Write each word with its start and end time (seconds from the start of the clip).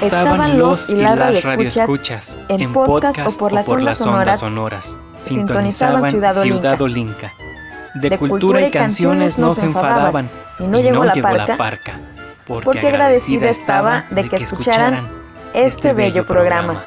Estaban 0.00 0.58
los 0.58 0.88
y 0.88 0.96
las 0.96 1.44
radioescuchas 1.44 2.36
en 2.48 2.72
podcast 2.72 3.20
o 3.26 3.36
por 3.36 3.52
las, 3.52 3.68
ondas, 3.68 3.98
sonoras. 4.38 4.96
Sintonizaban 5.20 6.10
Ciudad 6.10 6.80
Olinca. 6.80 7.32
De, 7.94 8.16
cultura 8.16 8.66
y 8.66 8.70
canciones 8.70 9.38
no 9.38 9.54
se 9.54 9.66
enfadaban. 9.66 10.28
y 10.58 10.66
no, 10.66 10.80
llegó, 10.80 11.04
la, 11.04 11.12
parca, 11.58 12.00
porque, 12.46 12.88
agradecida 12.88 13.50
estaba 13.50 14.06
de 14.10 14.30
que 14.30 14.36
escucharan 14.36 15.06
este, 15.52 15.66
este 15.66 15.92
bello 15.92 16.26
programa. 16.26 16.86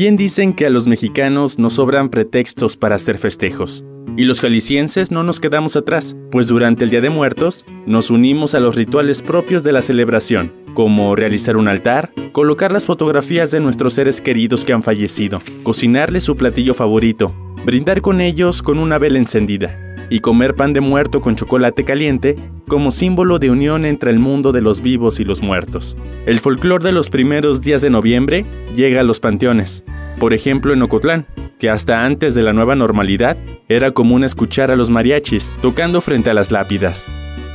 Bien 0.00 0.16
dicen 0.16 0.54
que 0.54 0.64
a 0.64 0.70
los 0.70 0.86
mexicanos 0.86 1.58
nos 1.58 1.74
sobran 1.74 2.08
pretextos 2.08 2.78
para 2.78 2.94
hacer 2.94 3.18
festejos. 3.18 3.84
Y 4.16 4.24
los 4.24 4.40
jaliscienses 4.40 5.10
no 5.10 5.24
nos 5.24 5.40
quedamos 5.40 5.76
atrás, 5.76 6.16
pues 6.30 6.46
durante 6.46 6.84
el 6.84 6.90
Día 6.90 7.02
de 7.02 7.10
Muertos 7.10 7.66
nos 7.84 8.08
unimos 8.08 8.54
a 8.54 8.60
los 8.60 8.76
rituales 8.76 9.20
propios 9.20 9.62
de 9.62 9.72
la 9.72 9.82
celebración, 9.82 10.54
como 10.72 11.14
realizar 11.16 11.58
un 11.58 11.68
altar, 11.68 12.14
colocar 12.32 12.72
las 12.72 12.86
fotografías 12.86 13.50
de 13.50 13.60
nuestros 13.60 13.92
seres 13.92 14.22
queridos 14.22 14.64
que 14.64 14.72
han 14.72 14.82
fallecido, 14.82 15.42
cocinarles 15.64 16.24
su 16.24 16.34
platillo 16.34 16.72
favorito, 16.72 17.34
brindar 17.66 18.00
con 18.00 18.22
ellos 18.22 18.62
con 18.62 18.78
una 18.78 18.96
vela 18.96 19.18
encendida 19.18 19.89
y 20.10 20.20
comer 20.20 20.54
pan 20.54 20.72
de 20.72 20.80
muerto 20.80 21.22
con 21.22 21.36
chocolate 21.36 21.84
caliente 21.84 22.36
como 22.68 22.90
símbolo 22.90 23.38
de 23.38 23.50
unión 23.50 23.86
entre 23.86 24.10
el 24.10 24.18
mundo 24.18 24.52
de 24.52 24.60
los 24.60 24.82
vivos 24.82 25.20
y 25.20 25.24
los 25.24 25.40
muertos. 25.42 25.96
El 26.26 26.40
folclor 26.40 26.82
de 26.82 26.92
los 26.92 27.08
primeros 27.08 27.62
días 27.62 27.80
de 27.80 27.90
noviembre 27.90 28.44
llega 28.76 29.00
a 29.00 29.04
los 29.04 29.20
panteones, 29.20 29.84
por 30.18 30.34
ejemplo 30.34 30.74
en 30.74 30.82
Ocotlán, 30.82 31.26
que 31.58 31.70
hasta 31.70 32.04
antes 32.04 32.34
de 32.34 32.42
la 32.42 32.52
nueva 32.52 32.74
normalidad 32.74 33.36
era 33.68 33.92
común 33.92 34.24
escuchar 34.24 34.70
a 34.70 34.76
los 34.76 34.90
mariachis 34.90 35.54
tocando 35.62 36.00
frente 36.00 36.30
a 36.30 36.34
las 36.34 36.50
lápidas. 36.50 37.06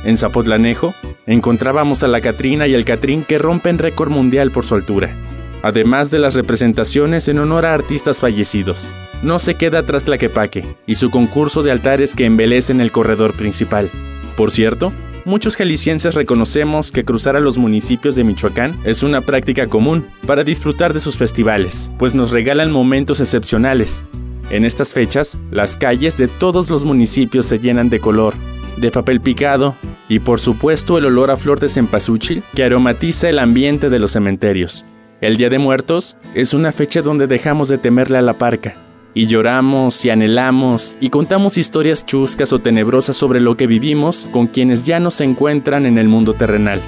En 0.04 0.16
Zapotlanejo 0.16 0.94
encontrábamos 1.26 2.02
a 2.02 2.08
la 2.08 2.20
Catrina 2.20 2.66
y 2.66 2.74
el 2.74 2.84
Catrín 2.84 3.24
que 3.24 3.38
rompen 3.38 3.78
récord 3.78 4.10
mundial 4.10 4.50
por 4.52 4.64
su 4.64 4.74
altura, 4.76 5.14
además 5.62 6.10
de 6.10 6.18
las 6.18 6.34
representaciones 6.34 7.28
en 7.28 7.38
honor 7.38 7.66
a 7.66 7.74
artistas 7.74 8.20
fallecidos. 8.20 8.88
No 9.22 9.38
se 9.38 9.54
queda 9.54 9.80
atrás 9.80 10.04
Tlaquepaque 10.04 10.64
y 10.86 10.96
su 10.96 11.10
concurso 11.10 11.62
de 11.62 11.70
altares 11.70 12.14
que 12.14 12.26
embelecen 12.26 12.80
el 12.80 12.92
corredor 12.92 13.32
principal. 13.32 13.90
Por 14.36 14.50
cierto, 14.50 14.92
muchos 15.24 15.56
jaliscienses 15.56 16.14
reconocemos 16.14 16.92
que 16.92 17.04
cruzar 17.04 17.36
a 17.36 17.40
los 17.40 17.58
municipios 17.58 18.14
de 18.16 18.24
Michoacán 18.24 18.78
es 18.84 19.02
una 19.02 19.20
práctica 19.22 19.68
común 19.68 20.06
para 20.26 20.44
disfrutar 20.44 20.92
de 20.92 21.00
sus 21.00 21.16
festivales, 21.16 21.90
pues 21.98 22.14
nos 22.14 22.30
regalan 22.30 22.70
momentos 22.70 23.20
excepcionales. 23.20 24.02
En 24.50 24.64
estas 24.64 24.92
fechas, 24.92 25.38
las 25.50 25.76
calles 25.76 26.16
de 26.16 26.28
todos 26.28 26.70
los 26.70 26.84
municipios 26.84 27.46
se 27.46 27.58
llenan 27.58 27.88
de 27.88 27.98
color, 27.98 28.34
de 28.76 28.90
papel 28.90 29.20
picado 29.20 29.76
y 30.08 30.20
por 30.20 30.38
supuesto 30.38 30.98
el 30.98 31.06
olor 31.06 31.30
a 31.30 31.36
flor 31.36 31.58
de 31.58 31.68
cempasúchil 31.68 32.42
que 32.54 32.62
aromatiza 32.62 33.28
el 33.28 33.38
ambiente 33.38 33.90
de 33.90 33.98
los 33.98 34.12
cementerios. 34.12 34.84
El 35.22 35.38
Día 35.38 35.48
de 35.48 35.58
Muertos 35.58 36.14
es 36.34 36.52
una 36.52 36.72
fecha 36.72 37.00
donde 37.00 37.26
dejamos 37.26 37.68
de 37.68 37.78
temerle 37.78 38.18
a 38.18 38.22
la 38.22 38.34
parca 38.34 38.74
y 39.14 39.26
lloramos 39.26 40.04
y 40.04 40.10
anhelamos 40.10 40.94
y 41.00 41.08
contamos 41.08 41.56
historias 41.56 42.04
chuscas 42.04 42.52
o 42.52 42.58
tenebrosas 42.58 43.16
sobre 43.16 43.40
lo 43.40 43.56
que 43.56 43.66
vivimos 43.66 44.28
con 44.30 44.46
quienes 44.46 44.84
ya 44.84 45.00
no 45.00 45.10
se 45.10 45.24
encuentran 45.24 45.86
en 45.86 45.96
el 45.96 46.08
mundo 46.08 46.34
terrenal. 46.34 46.82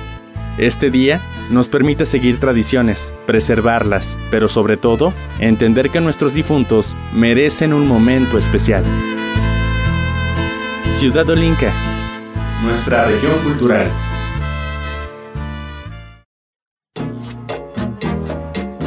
Este 0.58 0.90
día 0.90 1.22
nos 1.48 1.70
permite 1.70 2.04
seguir 2.04 2.38
tradiciones, 2.38 3.14
preservarlas, 3.26 4.18
pero 4.30 4.46
sobre 4.46 4.76
todo 4.76 5.14
entender 5.38 5.88
que 5.88 6.02
nuestros 6.02 6.34
difuntos 6.34 6.96
merecen 7.14 7.72
un 7.72 7.88
momento 7.88 8.36
especial. 8.36 8.84
Ciudad 10.90 11.30
Olinca, 11.30 11.72
nuestra 12.62 13.06
región 13.06 13.38
cultural. 13.42 13.90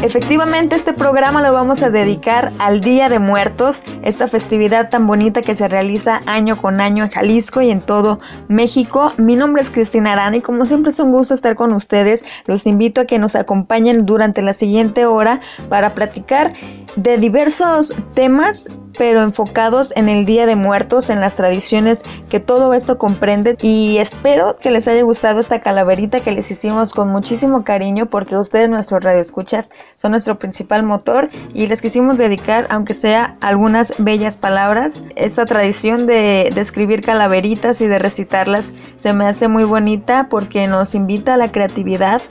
Efectivamente, 0.01 0.75
este 0.75 0.93
programa 0.93 1.43
lo 1.43 1.53
vamos 1.53 1.83
a 1.83 1.91
dedicar 1.91 2.51
al 2.57 2.81
Día 2.81 3.07
de 3.07 3.19
Muertos, 3.19 3.83
esta 4.01 4.27
festividad 4.27 4.89
tan 4.89 5.05
bonita 5.05 5.43
que 5.43 5.53
se 5.53 5.67
realiza 5.67 6.21
año 6.25 6.57
con 6.57 6.81
año 6.81 7.03
en 7.03 7.11
Jalisco 7.11 7.61
y 7.61 7.69
en 7.69 7.81
todo 7.81 8.19
México. 8.47 9.13
Mi 9.17 9.35
nombre 9.35 9.61
es 9.61 9.69
Cristina 9.69 10.13
Arana 10.13 10.37
y 10.37 10.41
como 10.41 10.65
siempre 10.65 10.89
es 10.89 10.99
un 10.99 11.11
gusto 11.11 11.35
estar 11.35 11.55
con 11.55 11.71
ustedes. 11.71 12.25
Los 12.47 12.65
invito 12.65 13.01
a 13.01 13.05
que 13.05 13.19
nos 13.19 13.35
acompañen 13.35 14.07
durante 14.07 14.41
la 14.41 14.53
siguiente 14.53 15.05
hora 15.05 15.39
para 15.69 15.93
platicar 15.93 16.53
de 16.95 17.17
diversos 17.17 17.93
temas 18.15 18.69
pero 18.97 19.23
enfocados 19.23 19.93
en 19.95 20.09
el 20.09 20.25
Día 20.25 20.45
de 20.45 20.55
Muertos, 20.55 21.09
en 21.09 21.19
las 21.19 21.35
tradiciones 21.35 22.03
que 22.29 22.39
todo 22.39 22.73
esto 22.73 22.97
comprende 22.97 23.57
y 23.61 23.97
espero 23.97 24.57
que 24.57 24.71
les 24.71 24.87
haya 24.87 25.03
gustado 25.03 25.39
esta 25.39 25.61
calaverita 25.61 26.21
que 26.21 26.31
les 26.31 26.49
hicimos 26.51 26.93
con 26.93 27.09
muchísimo 27.09 27.63
cariño 27.63 28.07
porque 28.07 28.37
ustedes 28.37 28.69
nuestros 28.69 29.03
radioescuchas 29.03 29.71
son 29.95 30.11
nuestro 30.11 30.39
principal 30.39 30.83
motor 30.83 31.29
y 31.53 31.67
les 31.67 31.81
quisimos 31.81 32.17
dedicar 32.17 32.67
aunque 32.69 32.93
sea 32.93 33.37
algunas 33.41 33.93
bellas 33.97 34.37
palabras. 34.37 35.03
Esta 35.15 35.45
tradición 35.45 36.05
de, 36.05 36.49
escribir 36.61 37.01
calaveritas 37.01 37.81
y 37.81 37.87
de 37.87 37.97
recitarlas 37.97 38.71
se 38.95 39.13
me 39.13 39.25
hace 39.25 39.47
muy 39.47 39.63
bonita 39.63 40.27
porque 40.29 40.67
nos 40.67 40.93
invita 40.93 41.33
a 41.33 41.37
la 41.37 41.51
creatividad, 41.51 42.21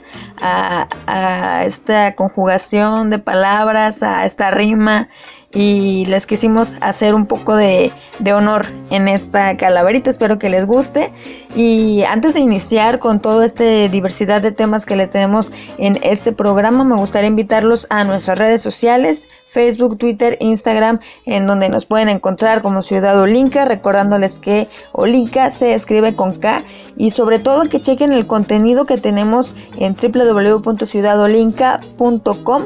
a 0.41 1.63
esta 1.65 2.15
conjugación 2.15 3.09
de 3.09 3.19
palabras, 3.19 4.01
a 4.03 4.25
esta 4.25 4.51
rima 4.51 5.09
y 5.53 6.05
les 6.05 6.25
quisimos 6.25 6.75
hacer 6.81 7.13
un 7.13 7.25
poco 7.25 7.55
de, 7.55 7.91
honor 8.33 8.67
en 8.89 9.07
esta 9.07 9.55
calaverita. 9.57 10.09
Espero 10.09 10.39
que 10.39 10.49
les 10.49 10.65
guste. 10.65 11.11
Y 11.55 12.03
antes 12.03 12.33
de 12.33 12.39
iniciar 12.39 12.99
con 12.99 13.19
toda 13.19 13.45
esta 13.45 13.63
diversidad 13.63 14.41
de 14.41 14.51
temas 14.51 14.85
que 14.85 14.95
le 14.95 15.07
tenemos 15.07 15.51
en 15.77 15.99
este 16.03 16.31
programa, 16.31 16.83
me 16.83 16.95
gustaría 16.95 17.27
invitarlos 17.27 17.87
a 17.89 18.03
nuestras 18.03 18.37
redes 18.37 18.61
sociales. 18.61 19.27
Facebook, 19.51 19.97
Twitter, 19.97 20.37
Instagram, 20.39 21.01
en 21.25 21.45
donde 21.45 21.67
nos 21.67 21.85
pueden 21.85 22.07
encontrar 22.07 22.61
como 22.61 22.83
Ciudad 22.83 23.19
Olinca, 23.19 23.65
recordándoles 23.65 24.39
que 24.39 24.69
Olinca 24.93 25.49
se 25.49 25.73
escribe 25.73 26.15
con 26.15 26.39
K 26.39 26.63
y 26.95 27.11
sobre 27.11 27.37
todo 27.37 27.67
que 27.67 27.81
chequen 27.81 28.13
el 28.13 28.25
contenido 28.25 28.85
que 28.85 28.97
tenemos 28.97 29.53
en 29.77 29.93
www.ciudadolinca.com 29.93 32.63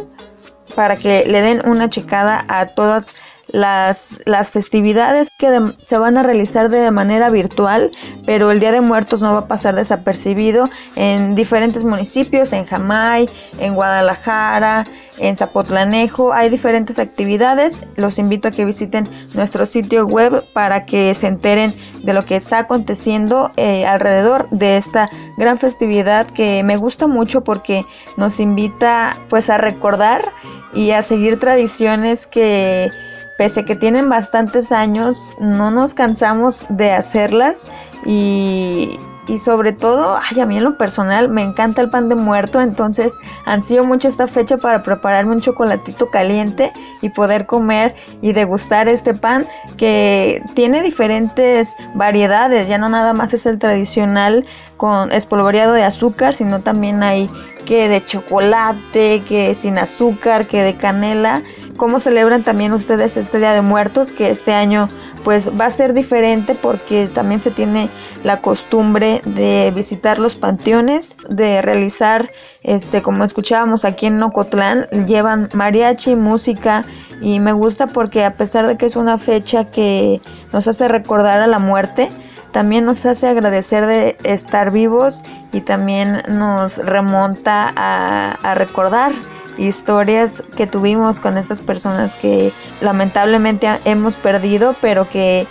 para 0.75 0.95
que 0.95 1.25
le 1.25 1.41
den 1.41 1.61
una 1.67 1.89
checada 1.89 2.45
a 2.47 2.67
todas 2.67 3.07
las, 3.47 4.21
las 4.25 4.51
festividades 4.51 5.29
que 5.37 5.59
se 5.81 5.97
van 5.97 6.17
a 6.17 6.23
realizar 6.23 6.69
de 6.69 6.91
manera 6.91 7.29
virtual, 7.29 7.91
pero 8.25 8.51
el 8.51 8.59
Día 8.59 8.71
de 8.71 8.81
Muertos 8.81 9.21
no 9.21 9.33
va 9.33 9.39
a 9.39 9.47
pasar 9.47 9.75
desapercibido 9.75 10.69
en 10.95 11.35
diferentes 11.35 11.83
municipios, 11.83 12.53
en 12.53 12.65
Jamay, 12.65 13.29
en 13.59 13.75
Guadalajara, 13.75 14.85
en 15.17 15.35
Zapotlanejo. 15.35 16.33
Hay 16.33 16.49
diferentes 16.49 16.99
actividades. 16.99 17.81
Los 17.95 18.19
invito 18.19 18.47
a 18.47 18.51
que 18.51 18.65
visiten 18.65 19.07
nuestro 19.33 19.65
sitio 19.65 20.05
web 20.05 20.43
para 20.53 20.85
que 20.85 21.13
se 21.13 21.27
enteren 21.27 21.73
de 22.03 22.13
lo 22.13 22.25
que 22.25 22.35
está 22.35 22.59
aconteciendo 22.59 23.51
eh, 23.57 23.85
alrededor 23.85 24.49
de 24.49 24.77
esta 24.77 25.09
gran 25.37 25.59
festividad 25.59 26.27
que 26.27 26.63
me 26.63 26.77
gusta 26.77 27.07
mucho 27.07 27.43
porque 27.43 27.85
nos 28.17 28.39
invita 28.39 29.17
pues 29.29 29.49
a 29.49 29.57
recordar 29.57 30.33
y 30.73 30.91
a 30.91 31.01
seguir 31.01 31.39
tradiciones 31.39 32.27
que 32.27 32.91
pese 33.37 33.61
a 33.61 33.65
que 33.65 33.75
tienen 33.75 34.09
bastantes 34.09 34.71
años, 34.71 35.29
no 35.39 35.71
nos 35.71 35.93
cansamos 35.93 36.65
de 36.69 36.91
hacerlas 36.91 37.67
y, 38.05 38.97
y 39.27 39.37
sobre 39.37 39.73
todo, 39.73 40.17
ay, 40.17 40.39
a 40.39 40.45
mí 40.45 40.57
en 40.57 40.63
lo 40.63 40.77
personal 40.77 41.29
me 41.29 41.41
encanta 41.41 41.81
el 41.81 41.89
pan 41.89 42.09
de 42.09 42.15
muerto, 42.15 42.61
entonces 42.61 43.13
ansío 43.45 43.83
mucho 43.83 44.07
esta 44.07 44.27
fecha 44.27 44.57
para 44.57 44.83
prepararme 44.83 45.33
un 45.33 45.41
chocolatito 45.41 46.09
caliente 46.09 46.71
y 47.01 47.09
poder 47.09 47.45
comer 47.45 47.95
y 48.21 48.33
degustar 48.33 48.87
este 48.87 49.13
pan 49.13 49.47
que 49.77 50.41
tiene 50.53 50.81
diferentes 50.81 51.75
variedades, 51.93 52.67
ya 52.67 52.77
no 52.77 52.89
nada 52.89 53.13
más 53.13 53.33
es 53.33 53.45
el 53.45 53.59
tradicional 53.59 54.45
con 54.77 55.11
espolvoreado 55.11 55.73
de 55.73 55.83
azúcar, 55.83 56.33
sino 56.33 56.61
también 56.61 57.01
hay 57.01 57.29
que 57.65 57.89
de 57.89 58.05
chocolate, 58.05 59.23
que 59.27 59.55
sin 59.55 59.77
azúcar, 59.77 60.47
que 60.47 60.61
de 60.61 60.75
canela. 60.75 61.41
¿Cómo 61.77 61.99
celebran 61.99 62.43
también 62.43 62.73
ustedes 62.73 63.17
este 63.17 63.39
Día 63.39 63.53
de 63.53 63.61
Muertos? 63.61 64.13
Que 64.13 64.29
este 64.29 64.53
año 64.53 64.87
pues 65.25 65.49
va 65.59 65.65
a 65.65 65.71
ser 65.71 65.95
diferente 65.95 66.53
porque 66.53 67.07
también 67.07 67.41
se 67.41 67.49
tiene 67.49 67.89
la 68.23 68.41
costumbre 68.41 69.21
de 69.25 69.73
visitar 69.75 70.19
los 70.19 70.35
panteones, 70.35 71.15
de 71.27 71.63
realizar, 71.63 72.29
este, 72.61 73.01
como 73.01 73.25
escuchábamos 73.25 73.85
aquí 73.85 74.05
en 74.05 74.19
Nocotlán, 74.19 74.85
llevan 75.07 75.49
mariachi, 75.55 76.15
música 76.15 76.85
y 77.21 77.39
me 77.39 77.53
gusta 77.53 77.87
porque 77.87 78.23
a 78.23 78.35
pesar 78.35 78.67
de 78.67 78.77
que 78.77 78.85
es 78.85 78.95
una 78.95 79.17
fecha 79.17 79.71
que 79.71 80.21
nos 80.53 80.67
hace 80.67 80.87
recordar 80.87 81.41
a 81.41 81.47
la 81.47 81.57
muerte, 81.57 82.11
también 82.51 82.85
nos 82.85 83.03
hace 83.07 83.27
agradecer 83.27 83.87
de 83.87 84.17
estar 84.23 84.71
vivos 84.71 85.23
y 85.51 85.61
también 85.61 86.21
nos 86.27 86.77
remonta 86.77 87.73
a, 87.75 88.33
a 88.43 88.53
recordar 88.53 89.13
historias 89.57 90.43
que 90.55 90.67
tuvimos 90.67 91.19
con 91.19 91.37
estas 91.37 91.61
personas 91.61 92.15
que 92.15 92.51
lamentablemente 92.81 93.67
hemos 93.85 94.15
perdido, 94.15 94.75
pero 94.81 95.09
que 95.09 95.47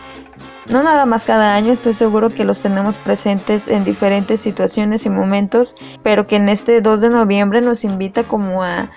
no 0.69 0.83
nada 0.83 1.05
más 1.05 1.25
cada 1.25 1.55
año, 1.55 1.73
estoy 1.73 1.93
seguro 1.93 2.31
que 2.31 2.45
los 2.45 2.61
tenemos 2.61 2.97
presentes 2.97 3.69
en 3.69 3.85
diferentes 3.85 4.41
situaciones 4.41 5.05
y 5.05 5.11
momentos, 5.11 5.75
pero 6.03 6.27
que 6.27 6.37
en 6.37 6.49
este 6.49 6.81
2 6.81 7.01
de 7.03 7.11
noviembre 7.11 7.61
nos 7.61 7.85
invita 7.85 8.25
como 8.25 8.63
a, 8.63 8.91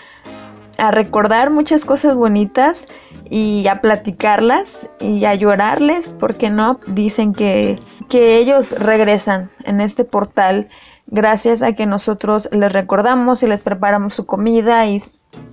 a 0.78 0.92
recordar 0.92 1.50
muchas 1.50 1.84
cosas 1.84 2.16
bonitas 2.16 2.88
y 3.30 3.68
a 3.68 3.82
platicarlas 3.82 4.88
y 5.02 5.26
a 5.26 5.36
llorarles, 5.36 6.10
porque 6.18 6.50
no 6.50 6.80
dicen 6.88 7.34
que, 7.34 7.80
que 8.10 8.38
ellos 8.38 8.72
regresan 8.72 9.50
en 9.66 9.82
este 9.82 10.06
portal 10.06 10.70
gracias 11.08 11.64
a 11.64 11.74
que 11.74 11.86
nosotros 11.86 12.50
les 12.52 12.72
recordamos 12.72 13.44
y 13.44 13.48
les 13.48 13.62
preparamos 13.62 14.16
su 14.16 14.26
comida 14.26 14.86
y 14.86 15.02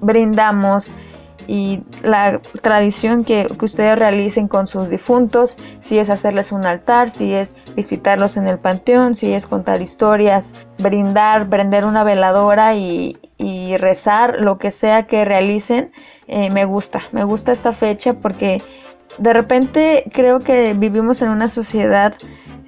brindamos 0.00 0.92
y 1.46 1.82
la 2.02 2.40
tradición 2.62 3.24
que, 3.24 3.46
ustedes 3.60 3.98
realicen 3.98 4.48
con 4.48 4.66
sus 4.66 4.88
difuntos, 4.88 5.58
si 5.80 5.98
es 5.98 6.10
hacerles 6.10 6.52
un 6.52 6.64
altar, 6.64 7.10
si 7.10 7.32
es 7.32 7.54
visitarlos 7.76 8.36
en 8.36 8.46
el 8.46 8.58
panteón, 8.58 9.14
si 9.14 9.32
es 9.32 9.46
contar 9.46 9.82
historias, 9.82 10.54
brindar, 10.78 11.48
prender 11.48 11.84
una 11.84 12.04
veladora 12.04 12.74
y, 12.74 13.18
rezar, 13.78 14.40
lo 14.40 14.56
que 14.56 14.70
sea 14.70 15.06
que 15.06 15.24
realicen, 15.24 15.92
eh, 16.28 16.48
me 16.50 16.64
gusta, 16.64 17.02
me 17.12 17.24
gusta 17.24 17.52
esta 17.52 17.74
fecha 17.74 18.14
porque 18.14 18.62
de 19.18 19.32
repente 19.32 20.04
creo 20.12 20.40
que 20.40 20.74
vivimos 20.74 21.22
en 21.22 21.30
una 21.30 21.48
sociedad 21.48 22.14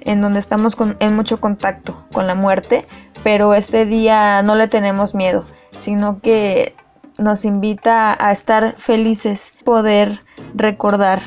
en 0.01 0.21
donde 0.21 0.39
estamos 0.39 0.75
en 0.99 1.15
mucho 1.15 1.39
contacto 1.39 2.05
con 2.13 2.27
la 2.27 2.35
muerte, 2.35 2.85
pero 3.23 3.53
este 3.53 3.85
día 3.85 4.41
no 4.43 4.55
le 4.55 4.67
tenemos 4.67 5.13
miedo, 5.13 5.43
sino 5.79 6.21
que 6.21 6.75
nos 7.19 7.45
invita 7.45 8.15
a 8.19 8.31
estar 8.31 8.75
felices, 8.77 9.51
poder 9.63 10.21
recordar 10.53 11.19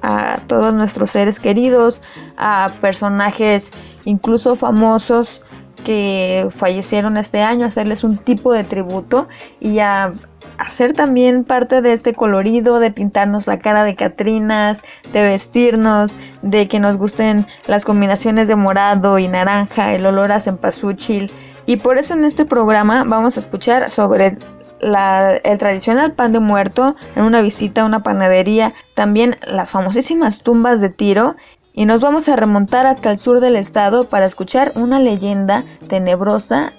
a 0.00 0.38
todos 0.46 0.72
nuestros 0.72 1.10
seres 1.10 1.40
queridos, 1.40 2.00
a 2.36 2.72
personajes 2.80 3.72
incluso 4.04 4.54
famosos 4.56 5.42
que 5.84 6.48
fallecieron 6.50 7.16
este 7.16 7.42
año, 7.42 7.66
hacerles 7.66 8.04
un 8.04 8.16
tipo 8.16 8.52
de 8.52 8.64
tributo 8.64 9.28
y 9.60 9.80
a 9.80 10.12
hacer 10.58 10.92
también 10.92 11.44
parte 11.44 11.82
de 11.82 11.92
este 11.92 12.14
colorido, 12.14 12.78
de 12.78 12.90
pintarnos 12.90 13.46
la 13.46 13.58
cara 13.58 13.84
de 13.84 13.96
Catrinas, 13.96 14.82
de 15.12 15.22
vestirnos, 15.22 16.16
de 16.42 16.68
que 16.68 16.78
nos 16.78 16.98
gusten 16.98 17.46
las 17.66 17.84
combinaciones 17.84 18.48
de 18.48 18.56
morado 18.56 19.18
y 19.18 19.28
naranja, 19.28 19.94
el 19.94 20.06
olor 20.06 20.32
a 20.32 20.40
cempasúchil. 20.40 21.30
Y 21.66 21.76
por 21.76 21.98
eso 21.98 22.14
en 22.14 22.24
este 22.24 22.44
programa 22.44 23.04
vamos 23.04 23.36
a 23.36 23.40
escuchar 23.40 23.90
sobre 23.90 24.36
el 24.80 25.58
tradicional 25.58 26.12
pan 26.12 26.32
de 26.32 26.40
muerto 26.40 26.94
en 27.16 27.22
una 27.24 27.40
visita 27.40 27.82
a 27.82 27.86
una 27.86 28.02
panadería, 28.02 28.72
también 28.94 29.36
las 29.46 29.70
famosísimas 29.70 30.40
tumbas 30.40 30.80
de 30.80 30.90
tiro 30.90 31.36
y 31.72 31.86
nos 31.86 32.00
vamos 32.00 32.28
a 32.28 32.36
remontar 32.36 32.86
hasta 32.86 33.10
el 33.10 33.18
sur 33.18 33.40
del 33.40 33.56
estado 33.56 34.08
para 34.08 34.26
escuchar 34.26 34.72
una 34.74 35.00
leyenda 35.00 35.64
tenebrosa 35.88 36.70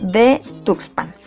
de 0.00 0.42
Tuxpan. 0.64 1.23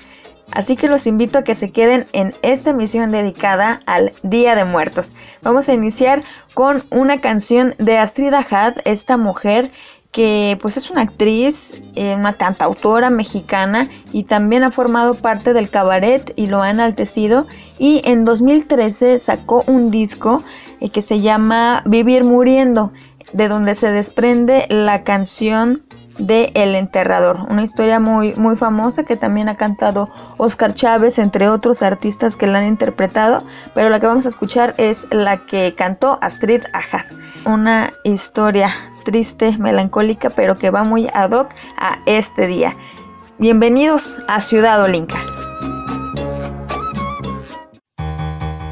Así 0.51 0.75
que 0.75 0.87
los 0.87 1.07
invito 1.07 1.39
a 1.39 1.43
que 1.43 1.55
se 1.55 1.69
queden 1.69 2.05
en 2.13 2.33
esta 2.41 2.69
emisión 2.69 3.11
dedicada 3.11 3.81
al 3.85 4.13
Día 4.23 4.55
de 4.55 4.65
Muertos. 4.65 5.13
Vamos 5.41 5.67
a 5.69 5.73
iniciar 5.73 6.23
con 6.53 6.83
una 6.89 7.19
canción 7.19 7.75
de 7.77 7.97
Astrid 7.97 8.33
Ahad, 8.33 8.75
esta 8.85 9.17
mujer 9.17 9.69
que 10.11 10.57
pues 10.61 10.77
es 10.77 10.89
una 10.89 11.01
actriz, 11.01 11.73
eh, 11.95 12.15
una 12.15 12.33
cantautora 12.33 13.09
mexicana 13.09 13.89
y 14.11 14.23
también 14.23 14.63
ha 14.63 14.71
formado 14.71 15.13
parte 15.13 15.53
del 15.53 15.69
cabaret 15.69 16.33
y 16.35 16.47
lo 16.47 16.61
ha 16.61 16.71
enaltecido 16.71 17.45
y 17.77 18.01
en 18.03 18.25
2013 18.25 19.19
sacó 19.19 19.63
un 19.67 19.91
disco 19.91 20.43
eh, 20.79 20.89
que 20.89 21.01
se 21.01 21.19
llama 21.21 21.83
Vivir 21.85 22.23
Muriendo, 22.23 22.91
de 23.33 23.47
donde 23.47 23.75
se 23.75 23.91
desprende 23.91 24.65
la 24.69 25.03
canción 25.03 25.83
de 26.17 26.51
El 26.55 26.75
Enterrador, 26.75 27.45
una 27.49 27.63
historia 27.63 27.99
muy, 27.99 28.33
muy 28.35 28.55
famosa 28.55 29.03
que 29.03 29.15
también 29.15 29.49
ha 29.49 29.57
cantado 29.57 30.09
Oscar 30.37 30.73
Chávez, 30.73 31.19
entre 31.19 31.49
otros 31.49 31.81
artistas 31.83 32.35
que 32.35 32.47
la 32.47 32.59
han 32.59 32.67
interpretado, 32.67 33.43
pero 33.75 33.89
la 33.89 33.99
que 33.99 34.07
vamos 34.07 34.25
a 34.25 34.29
escuchar 34.29 34.73
es 34.77 35.05
la 35.11 35.45
que 35.45 35.75
cantó 35.75 36.17
Astrid 36.21 36.63
Ahad, 36.73 37.05
una 37.45 37.91
historia 38.03 38.73
triste, 39.05 39.57
melancólica, 39.57 40.29
pero 40.29 40.57
que 40.57 40.69
va 40.69 40.83
muy 40.83 41.07
ad 41.13 41.31
hoc 41.31 41.49
a 41.77 41.99
este 42.05 42.47
día. 42.47 42.75
Bienvenidos 43.37 44.17
a 44.27 44.41
Ciudad 44.41 44.81
Olinca. 44.81 45.17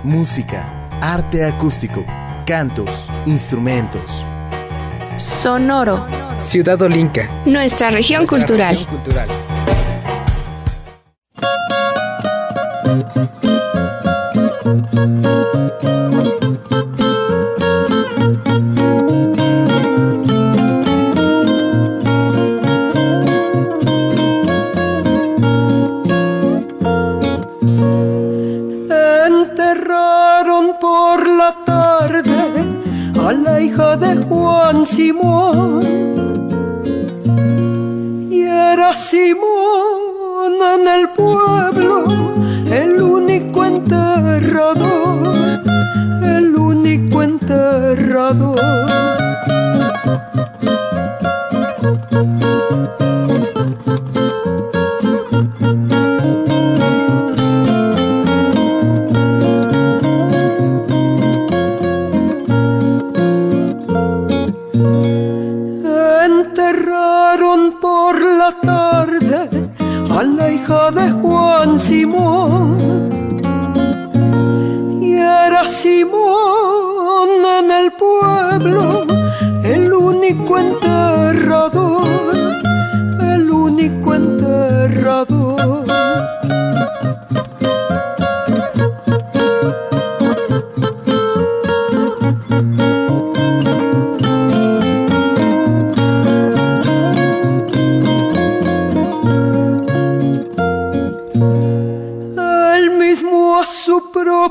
Música, 0.04 0.90
arte 1.02 1.46
acústico, 1.46 2.04
cantos, 2.46 3.10
instrumentos. 3.25 4.25
Sonoro. 5.17 6.06
Ciudad 6.44 6.81
Olinca. 6.81 7.29
Nuestra 7.45 7.89
región 7.89 8.25
cultural. 8.27 8.77
Simón. 34.85 35.81
Y 38.29 38.43
era 38.43 38.93
Simón 38.93 40.54
en 40.73 40.87
el 40.87 41.09
pueblo 41.09 42.06
el 42.71 43.01
único 43.01 43.65
enterrador, 43.65 45.23
el 46.23 46.56
único 46.56 47.23
enterrador. 47.23 48.55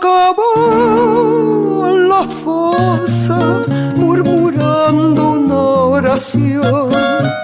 cavó 0.00 1.86
en 1.88 2.08
la 2.08 2.24
fosa 2.24 3.62
murmurando 3.94 5.30
una 5.30 5.54
oración. 5.54 7.43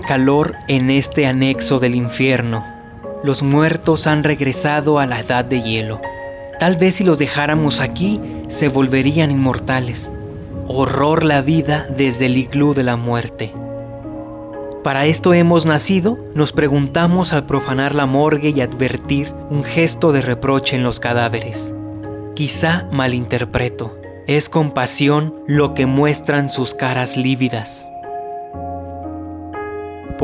calor 0.00 0.54
en 0.68 0.90
este 0.90 1.26
anexo 1.26 1.78
del 1.78 1.94
infierno. 1.94 2.64
Los 3.22 3.42
muertos 3.42 4.06
han 4.06 4.24
regresado 4.24 4.98
a 4.98 5.06
la 5.06 5.20
edad 5.20 5.44
de 5.44 5.62
hielo. 5.62 6.00
Tal 6.58 6.76
vez 6.76 6.96
si 6.96 7.04
los 7.04 7.18
dejáramos 7.18 7.80
aquí, 7.80 8.20
se 8.48 8.68
volverían 8.68 9.30
inmortales. 9.30 10.10
Horror 10.68 11.24
la 11.24 11.42
vida 11.42 11.86
desde 11.96 12.26
el 12.26 12.36
iglú 12.36 12.74
de 12.74 12.84
la 12.84 12.96
muerte. 12.96 13.52
¿Para 14.84 15.06
esto 15.06 15.32
hemos 15.32 15.64
nacido? 15.64 16.18
Nos 16.34 16.52
preguntamos 16.52 17.32
al 17.32 17.46
profanar 17.46 17.94
la 17.94 18.04
morgue 18.04 18.50
y 18.50 18.60
advertir 18.60 19.32
un 19.48 19.64
gesto 19.64 20.12
de 20.12 20.20
reproche 20.20 20.76
en 20.76 20.82
los 20.82 21.00
cadáveres. 21.00 21.72
Quizá 22.34 22.86
malinterpreto. 22.92 23.96
Es 24.26 24.50
compasión 24.50 25.34
lo 25.46 25.72
que 25.72 25.86
muestran 25.86 26.50
sus 26.50 26.74
caras 26.74 27.16
lívidas. 27.16 27.86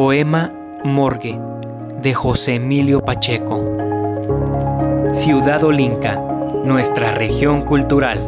Poema 0.03 0.51
Morgue 0.83 1.39
de 2.01 2.15
José 2.15 2.55
Emilio 2.55 3.05
Pacheco. 3.05 3.63
Ciudad 5.13 5.63
Olinca, 5.63 6.17
nuestra 6.65 7.11
región 7.11 7.61
cultural. 7.61 8.19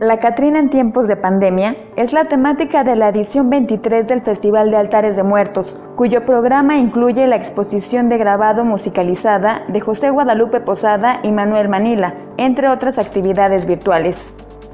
La 0.00 0.18
Catrina 0.20 0.58
en 0.58 0.70
tiempos 0.70 1.06
de 1.06 1.16
pandemia 1.16 1.76
es 1.96 2.14
la 2.14 2.24
temática 2.24 2.82
de 2.82 2.96
la 2.96 3.10
edición 3.10 3.50
23 3.50 4.08
del 4.08 4.22
Festival 4.22 4.70
de 4.70 4.78
Altares 4.78 5.14
de 5.14 5.22
Muertos, 5.22 5.78
cuyo 5.94 6.24
programa 6.24 6.78
incluye 6.78 7.26
la 7.26 7.36
exposición 7.36 8.08
de 8.08 8.16
grabado 8.16 8.64
musicalizada 8.64 9.66
de 9.68 9.80
José 9.80 10.08
Guadalupe 10.08 10.62
Posada 10.62 11.20
y 11.22 11.30
Manuel 11.30 11.68
Manila, 11.68 12.14
entre 12.38 12.70
otras 12.70 12.96
actividades 12.98 13.66
virtuales. 13.66 14.18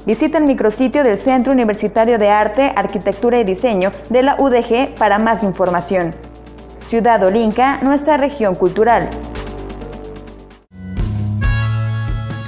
Visita 0.05 0.37
el 0.37 0.43
micrositio 0.43 1.03
del 1.03 1.17
Centro 1.17 1.51
Universitario 1.51 2.19
de 2.19 2.29
Arte, 2.29 2.71
Arquitectura 2.75 3.39
y 3.39 3.43
Diseño 3.43 3.91
de 4.09 4.21
la 4.21 4.35
UDG 4.37 4.93
para 4.99 5.17
más 5.17 5.41
información. 5.41 6.13
Ciudad 6.87 7.23
Olinca, 7.23 7.79
nuestra 7.81 8.17
región 8.17 8.53
cultural. 8.53 9.09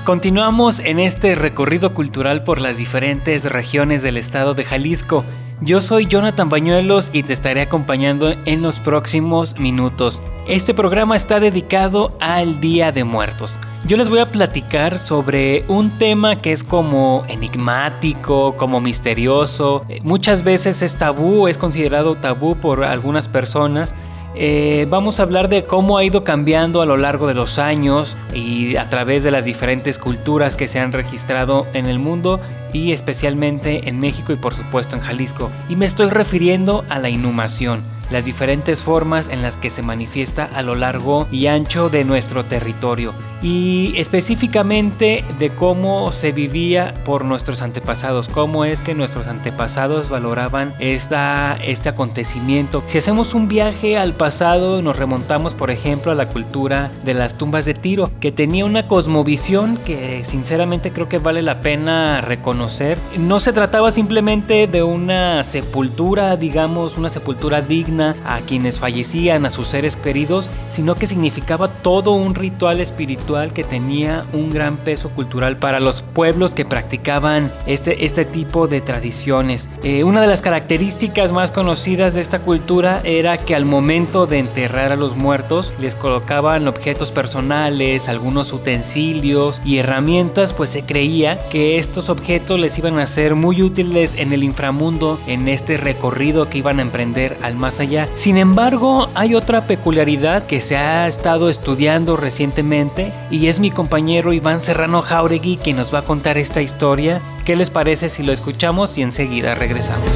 Continuamos 0.06 0.80
en 0.80 1.00
este 1.00 1.34
recorrido 1.34 1.96
cultural 1.96 2.44
por 2.44 2.62
las 2.62 2.78
diferentes 2.78 3.46
regiones 3.46 4.04
del 4.04 4.18
estado 4.18 4.54
de 4.54 4.64
Jalisco. 4.64 5.26
Yo 5.62 5.82
soy 5.82 6.06
Jonathan 6.06 6.50
Bañuelos 6.50 7.10
y 7.14 7.24
te 7.24 7.34
estaré 7.34 7.62
acompañando 7.62 8.30
en 8.46 8.62
los 8.62 8.78
próximos 8.78 9.58
minutos. 9.58 10.22
Este 10.48 10.72
programa 10.72 11.16
está 11.16 11.40
dedicado 11.40 12.16
al 12.20 12.62
Día 12.62 12.92
de 12.92 13.04
Muertos. 13.04 13.60
Yo 13.88 13.98
les 13.98 14.08
voy 14.08 14.20
a 14.20 14.32
platicar 14.32 15.00
sobre 15.00 15.66
un 15.68 15.98
tema 15.98 16.40
que 16.40 16.52
es 16.52 16.64
como 16.64 17.24
enigmático, 17.28 18.56
como 18.56 18.80
misterioso. 18.80 19.84
Muchas 20.04 20.44
veces 20.44 20.84
es 20.84 20.96
tabú, 20.96 21.48
es 21.48 21.58
considerado 21.58 22.14
tabú 22.16 22.56
por 22.56 22.84
algunas 22.84 23.28
personas 23.28 23.96
eh, 24.40 24.86
vamos 24.90 25.20
a 25.20 25.24
hablar 25.24 25.50
de 25.50 25.66
cómo 25.66 25.98
ha 25.98 26.04
ido 26.04 26.24
cambiando 26.24 26.82
a 26.82 26.86
lo 26.86 26.96
largo 26.96 27.28
de 27.28 27.34
los 27.34 27.58
años 27.58 28.16
y 28.34 28.76
a 28.76 28.88
través 28.90 29.24
de 29.24 29.32
las 29.32 29.46
diferentes 29.46 29.98
culturas 29.98 30.56
que 30.56 30.68
se 30.68 30.80
han 30.80 30.94
registrado 30.94 31.66
en 31.74 31.88
el 31.88 31.98
mundo 31.98 32.40
y 32.72 32.92
especialmente 32.92 33.90
en 33.90 34.00
México 34.00 34.34
y 34.34 34.36
por 34.36 34.54
supuesto 34.54 34.96
en 34.96 35.02
Jalisco. 35.02 35.50
Y 35.70 35.76
me 35.76 35.88
estoy 35.88 36.10
refiriendo 36.10 36.86
a 36.90 37.00
la 37.00 37.10
inhumación 37.10 37.82
las 38.12 38.26
diferentes 38.26 38.82
formas 38.82 39.28
en 39.30 39.42
las 39.42 39.58
que 39.58 39.70
se 39.70 39.82
manifiesta 39.82 40.50
a 40.54 40.62
lo 40.62 40.76
largo 40.76 41.28
y 41.32 41.48
ancho 41.48 41.90
de 41.90 42.04
nuestro 42.04 42.46
territorio 42.46 43.14
y 43.42 43.94
específicamente 43.98 45.24
de 45.38 45.50
cómo 45.52 46.12
se 46.12 46.32
vivía 46.32 46.94
por 47.06 47.24
nuestros 47.24 47.62
antepasados, 47.62 48.28
cómo 48.28 48.66
es 48.66 48.82
que 48.82 48.96
nuestros 48.96 49.28
antepasados 49.28 50.10
valoraban 50.10 50.74
esta, 50.80 51.58
este 51.64 51.90
acontecimiento. 51.90 52.84
Si 52.88 52.98
hacemos 52.98 53.34
un 53.34 53.48
viaje 53.48 53.98
al 53.98 54.14
pasado, 54.14 54.82
nos 54.82 54.98
remontamos 54.98 55.54
por 55.54 55.70
ejemplo 55.70 56.12
a 56.12 56.16
la 56.16 56.28
cultura 56.28 56.92
de 57.06 57.14
las 57.14 57.36
tumbas 57.36 57.66
de 57.66 57.74
Tiro, 57.74 58.10
que 58.20 58.32
tenía 58.32 58.66
una 58.66 58.88
cosmovisión 58.88 59.78
que 59.86 60.24
sinceramente 60.26 60.92
creo 60.92 61.08
que 61.08 61.20
vale 61.20 61.42
la 61.42 61.62
pena 61.62 62.22
reconocer. 62.22 63.00
No 63.18 63.40
se 63.40 63.54
trataba 63.54 63.92
simplemente 63.92 64.68
de 64.68 64.84
una 64.84 65.44
sepultura, 65.44 66.36
digamos, 66.38 66.98
una 66.98 67.10
sepultura 67.10 67.62
digna 67.62 67.97
a 68.02 68.40
quienes 68.46 68.80
fallecían, 68.80 69.46
a 69.46 69.50
sus 69.50 69.68
seres 69.68 69.96
queridos, 69.96 70.50
sino 70.70 70.96
que 70.96 71.08
significaba 71.08 71.82
todo 71.82 72.12
un 72.12 72.36
ritual 72.36 72.80
espiritual 72.80 73.54
que 73.54 73.64
tenía 73.64 74.26
un 74.34 74.50
gran 74.50 74.78
peso 74.78 75.10
cultural 75.10 75.58
para 75.58 75.80
los 75.80 76.02
pueblos 76.02 76.54
que 76.54 76.66
practicaban 76.66 77.52
este, 77.66 78.06
este 78.06 78.26
tipo 78.26 78.68
de 78.68 78.82
tradiciones. 78.82 79.70
Eh, 79.84 80.04
una 80.04 80.22
de 80.22 80.28
las 80.28 80.42
características 80.42 81.32
más 81.32 81.52
conocidas 81.52 82.14
de 82.14 82.22
esta 82.22 82.40
cultura 82.40 83.02
era 83.04 83.38
que 83.38 83.56
al 83.56 83.66
momento 83.66 84.28
de 84.28 84.40
enterrar 84.40 84.92
a 84.92 84.96
los 84.96 85.16
muertos 85.16 85.74
les 85.80 85.96
colocaban 85.96 86.68
objetos 86.68 87.12
personales, 87.12 88.10
algunos 88.10 88.54
utensilios 88.54 89.62
y 89.64 89.78
herramientas, 89.78 90.54
pues 90.54 90.70
se 90.70 90.84
creía 90.84 91.40
que 91.50 91.78
estos 91.78 92.10
objetos 92.10 92.60
les 92.60 92.78
iban 92.78 93.00
a 93.00 93.06
ser 93.06 93.36
muy 93.36 93.62
útiles 93.62 94.16
en 94.16 94.34
el 94.34 94.44
inframundo, 94.44 95.20
en 95.28 95.48
este 95.48 95.78
recorrido 95.78 96.50
que 96.50 96.60
iban 96.60 96.80
a 96.80 96.84
emprender 96.84 97.38
al 97.42 97.56
más 97.56 97.80
allá 97.80 97.87
sin 98.16 98.38
embargo, 98.38 99.10
hay 99.16 99.36
otra 99.36 99.68
peculiaridad 99.68 100.46
que 100.46 100.62
se 100.62 100.78
ha 100.78 101.08
estado 101.08 101.50
estudiando 101.50 102.18
recientemente 102.18 103.14
y 103.32 103.48
es 103.48 103.60
mi 103.60 103.72
compañero 103.72 104.34
Iván 104.34 104.62
Serrano 104.62 105.02
Jauregui 105.02 105.58
quien 105.58 105.78
nos 105.78 105.94
va 105.94 106.00
a 106.00 106.04
contar 106.04 106.38
esta 106.38 106.62
historia. 106.62 107.22
¿Qué 107.46 107.56
les 107.56 107.70
parece 107.70 108.10
si 108.10 108.24
lo 108.24 108.34
escuchamos 108.34 108.98
y 108.98 109.02
enseguida 109.02 109.56
regresamos? 109.56 110.10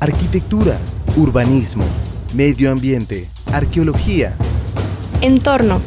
arquitectura, 0.00 0.78
urbanismo, 1.16 1.84
medio 2.34 2.72
ambiente, 2.72 3.28
arqueología. 3.52 4.34
Entorno. 5.20 5.80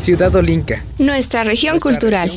Ciudad 0.00 0.34
Olinca. 0.34 0.82
Nuestra 0.98 1.44
región 1.44 1.78
cultural. 1.78 2.30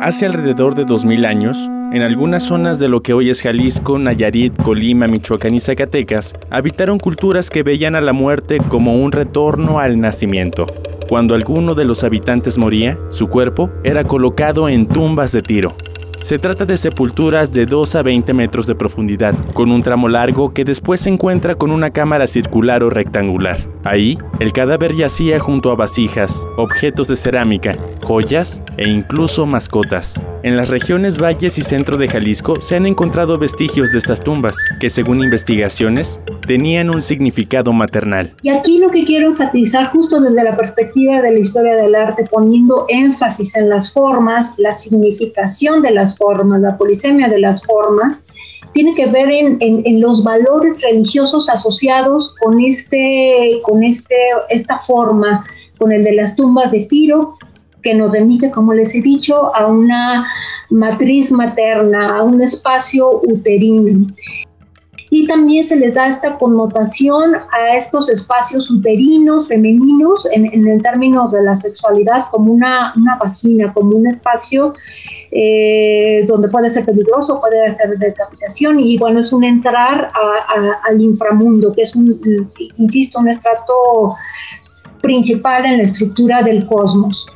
Hace 0.00 0.24
alrededor 0.24 0.74
de 0.74 0.86
2000 0.86 1.26
años, 1.26 1.68
en 1.92 2.00
algunas 2.00 2.44
zonas 2.44 2.78
de 2.78 2.88
lo 2.88 3.02
que 3.02 3.12
hoy 3.12 3.28
es 3.28 3.42
Jalisco, 3.42 3.98
Nayarit, 3.98 4.56
Colima, 4.62 5.06
Michoacán 5.08 5.52
y 5.52 5.60
Zacatecas, 5.60 6.32
habitaron 6.48 6.98
culturas 6.98 7.50
que 7.50 7.62
veían 7.62 7.94
a 7.94 8.00
la 8.00 8.14
muerte 8.14 8.56
como 8.70 8.94
un 8.94 9.12
retorno 9.12 9.78
al 9.78 10.00
nacimiento. 10.00 10.64
Cuando 11.06 11.34
alguno 11.34 11.74
de 11.74 11.84
los 11.84 12.02
habitantes 12.02 12.56
moría, 12.56 12.98
su 13.10 13.28
cuerpo 13.28 13.68
era 13.84 14.02
colocado 14.04 14.70
en 14.70 14.86
tumbas 14.86 15.32
de 15.32 15.42
tiro, 15.42 15.76
se 16.20 16.38
trata 16.38 16.66
de 16.66 16.76
sepulturas 16.76 17.50
de 17.54 17.64
2 17.64 17.94
a 17.94 18.02
20 18.02 18.34
metros 18.34 18.66
de 18.66 18.74
profundidad, 18.74 19.34
con 19.54 19.70
un 19.72 19.82
tramo 19.82 20.06
largo 20.06 20.52
que 20.52 20.66
después 20.66 21.00
se 21.00 21.08
encuentra 21.08 21.54
con 21.54 21.70
una 21.70 21.90
cámara 21.90 22.26
circular 22.26 22.82
o 22.82 22.90
rectangular. 22.90 23.56
Ahí, 23.82 24.18
el 24.40 24.52
cadáver 24.52 24.94
yacía 24.94 25.40
junto 25.40 25.70
a 25.70 25.74
vasijas, 25.74 26.46
objetos 26.58 27.08
de 27.08 27.16
cerámica, 27.16 27.72
joyas 28.04 28.60
e 28.76 28.88
incluso 28.88 29.46
mascotas. 29.46 30.20
En 30.42 30.56
las 30.56 30.68
regiones 30.68 31.18
valles 31.18 31.56
y 31.56 31.62
centro 31.62 31.96
de 31.96 32.08
Jalisco 32.08 32.60
se 32.60 32.76
han 32.76 32.84
encontrado 32.84 33.38
vestigios 33.38 33.92
de 33.92 33.98
estas 33.98 34.22
tumbas, 34.22 34.54
que 34.80 34.90
según 34.90 35.22
investigaciones, 35.22 36.20
tenían 36.46 36.94
un 36.94 37.00
significado 37.00 37.72
maternal. 37.72 38.34
Y 38.42 38.50
aquí 38.50 38.78
lo 38.78 38.90
que 38.90 39.04
quiero 39.04 39.28
enfatizar 39.28 39.90
justo 39.90 40.20
desde 40.20 40.44
la 40.44 40.56
perspectiva 40.56 41.22
de 41.22 41.32
la 41.32 41.38
historia 41.38 41.76
del 41.76 41.94
arte, 41.94 42.24
poniendo 42.30 42.84
énfasis 42.88 43.56
en 43.56 43.70
las 43.70 43.92
formas, 43.92 44.58
la 44.58 44.72
significación 44.72 45.80
de 45.80 45.92
las 45.92 46.16
formas, 46.18 46.60
la 46.60 46.76
polisemia 46.76 47.28
de 47.28 47.40
las 47.40 47.64
formas, 47.64 48.26
tiene 48.72 48.94
que 48.94 49.06
ver 49.06 49.30
en, 49.30 50.00
los 50.00 50.22
valores 50.22 50.80
religiosos 50.82 51.48
asociados 51.48 52.34
con, 52.40 52.60
este, 52.60 53.60
con 53.62 53.82
este, 53.82 54.16
esta 54.48 54.78
forma, 54.78 55.44
con 55.78 55.92
el 55.92 56.04
de 56.04 56.12
las 56.12 56.36
tumbas 56.36 56.70
de 56.70 56.80
Tiro, 56.86 57.34
que 57.82 57.94
nos 57.94 58.12
remite, 58.12 58.50
como 58.50 58.72
les 58.72 58.94
he 58.94 59.00
dicho, 59.00 59.54
a 59.56 59.66
una 59.66 60.26
matriz 60.70 61.32
materna, 61.32 62.16
a 62.16 62.22
un 62.22 62.40
espacio 62.42 63.20
uterino. 63.24 64.06
Y 65.12 65.26
también 65.26 65.64
se 65.64 65.74
les 65.74 65.92
da 65.92 66.06
esta 66.06 66.38
connotación 66.38 67.34
a 67.34 67.74
estos 67.76 68.08
espacios 68.08 68.70
uterinos 68.70 69.48
femeninos 69.48 70.28
en, 70.30 70.68
el 70.68 70.82
término 70.82 71.28
de 71.28 71.42
la 71.42 71.56
sexualidad 71.56 72.26
como 72.30 72.52
una, 72.52 72.92
una 72.96 73.16
vagina, 73.16 73.72
como 73.74 73.96
un 73.96 74.06
espacio 74.06 74.72
eh, 75.32 76.24
donde 76.26 76.48
puede 76.48 76.70
ser 76.70 76.84
peligroso, 76.84 77.40
puede 77.40 77.74
ser 77.76 77.96
decapitación 77.98 78.80
y 78.80 78.98
bueno, 78.98 79.20
es 79.20 79.32
un 79.32 79.44
entrar 79.44 80.10
al 80.84 81.00
inframundo, 81.00 81.72
que 81.72 81.82
es 81.82 81.94
un, 81.94 82.20
insisto, 82.76 83.20
un 83.20 83.28
estrato 83.28 84.16
principal 85.00 85.64
en 85.66 85.78
la 85.78 85.84
estructura 85.84 86.42
del 86.42 86.66
cosmos. 86.66 87.26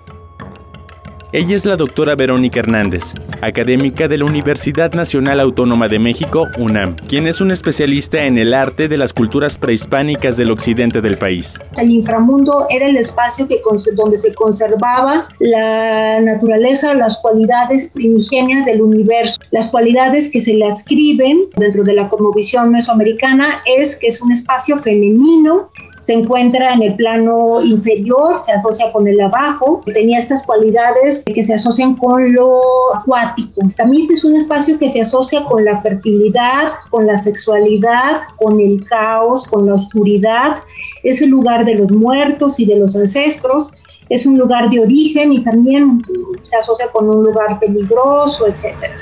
Ella 1.36 1.56
es 1.56 1.66
la 1.66 1.74
doctora 1.74 2.14
Verónica 2.14 2.60
Hernández, 2.60 3.12
académica 3.40 4.06
de 4.06 4.18
la 4.18 4.24
Universidad 4.24 4.92
Nacional 4.92 5.40
Autónoma 5.40 5.88
de 5.88 5.98
México, 5.98 6.46
UNAM, 6.60 6.94
quien 7.08 7.26
es 7.26 7.40
un 7.40 7.50
especialista 7.50 8.24
en 8.24 8.38
el 8.38 8.54
arte 8.54 8.86
de 8.86 8.96
las 8.96 9.12
culturas 9.12 9.58
prehispánicas 9.58 10.36
del 10.36 10.52
occidente 10.52 11.00
del 11.00 11.18
país. 11.18 11.58
El 11.76 11.90
inframundo 11.90 12.68
era 12.70 12.86
el 12.86 12.96
espacio 12.96 13.48
donde 13.96 14.16
se 14.16 14.32
conservaba 14.34 15.26
la 15.40 16.20
naturaleza, 16.20 16.94
las 16.94 17.18
cualidades 17.18 17.90
primigenias 17.92 18.64
del 18.64 18.82
universo. 18.82 19.40
Las 19.50 19.70
cualidades 19.70 20.30
que 20.30 20.40
se 20.40 20.54
le 20.54 20.66
adscriben 20.66 21.46
dentro 21.56 21.82
de 21.82 21.94
la 21.94 22.08
cosmovisión 22.08 22.70
mesoamericana 22.70 23.60
es 23.76 23.96
que 23.96 24.06
es 24.06 24.22
un 24.22 24.30
espacio 24.30 24.78
femenino 24.78 25.68
se 26.04 26.12
encuentra 26.12 26.74
en 26.74 26.82
el 26.82 26.96
plano 26.96 27.62
inferior, 27.64 28.42
se 28.44 28.52
asocia 28.52 28.92
con 28.92 29.08
el 29.08 29.18
abajo, 29.18 29.80
tenía 29.86 30.18
estas 30.18 30.42
cualidades 30.42 31.22
que 31.22 31.42
se 31.42 31.54
asocian 31.54 31.96
con 31.96 32.30
lo 32.34 32.60
acuático. 32.94 33.62
También 33.74 34.06
es 34.12 34.22
un 34.22 34.36
espacio 34.36 34.78
que 34.78 34.90
se 34.90 35.00
asocia 35.00 35.42
con 35.44 35.64
la 35.64 35.80
fertilidad, 35.80 36.72
con 36.90 37.06
la 37.06 37.16
sexualidad, 37.16 38.20
con 38.36 38.60
el 38.60 38.84
caos, 38.86 39.44
con 39.46 39.64
la 39.64 39.72
oscuridad. 39.72 40.58
Es 41.04 41.22
el 41.22 41.30
lugar 41.30 41.64
de 41.64 41.76
los 41.76 41.90
muertos 41.90 42.60
y 42.60 42.66
de 42.66 42.76
los 42.76 42.94
ancestros. 42.94 43.72
Es 44.10 44.26
un 44.26 44.36
lugar 44.36 44.68
de 44.68 44.80
origen 44.80 45.32
y 45.32 45.42
también 45.42 46.02
se 46.42 46.58
asocia 46.58 46.88
con 46.92 47.08
un 47.08 47.24
lugar 47.24 47.58
peligroso, 47.58 48.46
etcétera. 48.46 48.94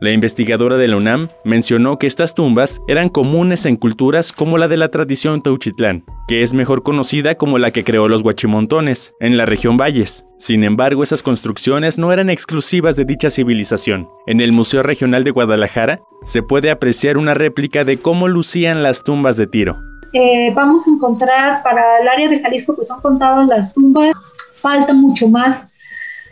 La 0.00 0.12
investigadora 0.12 0.78
de 0.78 0.88
la 0.88 0.96
UNAM 0.96 1.28
mencionó 1.44 1.98
que 1.98 2.06
estas 2.06 2.34
tumbas 2.34 2.80
eran 2.88 3.10
comunes 3.10 3.66
en 3.66 3.76
culturas 3.76 4.32
como 4.32 4.56
la 4.56 4.66
de 4.66 4.78
la 4.78 4.88
tradición 4.88 5.42
Teuchitlán, 5.42 6.06
que 6.26 6.42
es 6.42 6.54
mejor 6.54 6.82
conocida 6.82 7.34
como 7.34 7.58
la 7.58 7.70
que 7.70 7.84
creó 7.84 8.08
los 8.08 8.22
Huachimontones, 8.22 9.14
en 9.20 9.36
la 9.36 9.44
región 9.44 9.76
Valles. 9.76 10.24
Sin 10.38 10.64
embargo, 10.64 11.02
esas 11.02 11.22
construcciones 11.22 11.98
no 11.98 12.14
eran 12.14 12.30
exclusivas 12.30 12.96
de 12.96 13.04
dicha 13.04 13.28
civilización. 13.28 14.08
En 14.26 14.40
el 14.40 14.52
Museo 14.52 14.82
Regional 14.82 15.22
de 15.22 15.32
Guadalajara 15.32 16.00
se 16.22 16.42
puede 16.42 16.70
apreciar 16.70 17.18
una 17.18 17.34
réplica 17.34 17.84
de 17.84 17.98
cómo 17.98 18.26
lucían 18.26 18.82
las 18.82 19.04
tumbas 19.04 19.36
de 19.36 19.48
Tiro. 19.48 19.82
Eh, 20.14 20.50
vamos 20.54 20.86
a 20.86 20.90
encontrar 20.92 21.62
para 21.62 22.00
el 22.00 22.08
área 22.08 22.30
de 22.30 22.40
Jalisco, 22.40 22.74
que 22.74 22.84
son 22.84 23.02
contadas 23.02 23.46
las 23.48 23.74
tumbas, 23.74 24.16
falta 24.54 24.94
mucho 24.94 25.28
más 25.28 25.69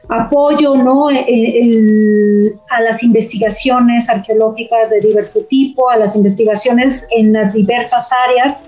apoyo 0.09 0.77
¿no? 0.77 1.11
Eh, 1.11 1.25
eh, 1.29 2.53
a 2.71 2.81
las 2.81 3.03
investigaciones 3.03 4.09
arqueológicas 4.09 4.90
de 4.90 5.01
diverso 5.01 5.44
tipo, 5.49 5.90
a 5.90 5.97
las 5.97 6.16
investigaciones 6.16 7.07
en 7.11 7.33
las 7.33 7.53
diversas 7.53 8.11
áreas. 8.29 8.59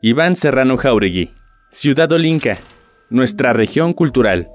Iván 0.00 0.36
Serrano 0.36 0.76
Jauregui, 0.76 1.32
Ciudad 1.70 2.10
Olinca, 2.10 2.58
nuestra 3.10 3.52
región 3.52 3.92
cultural. 3.92 4.48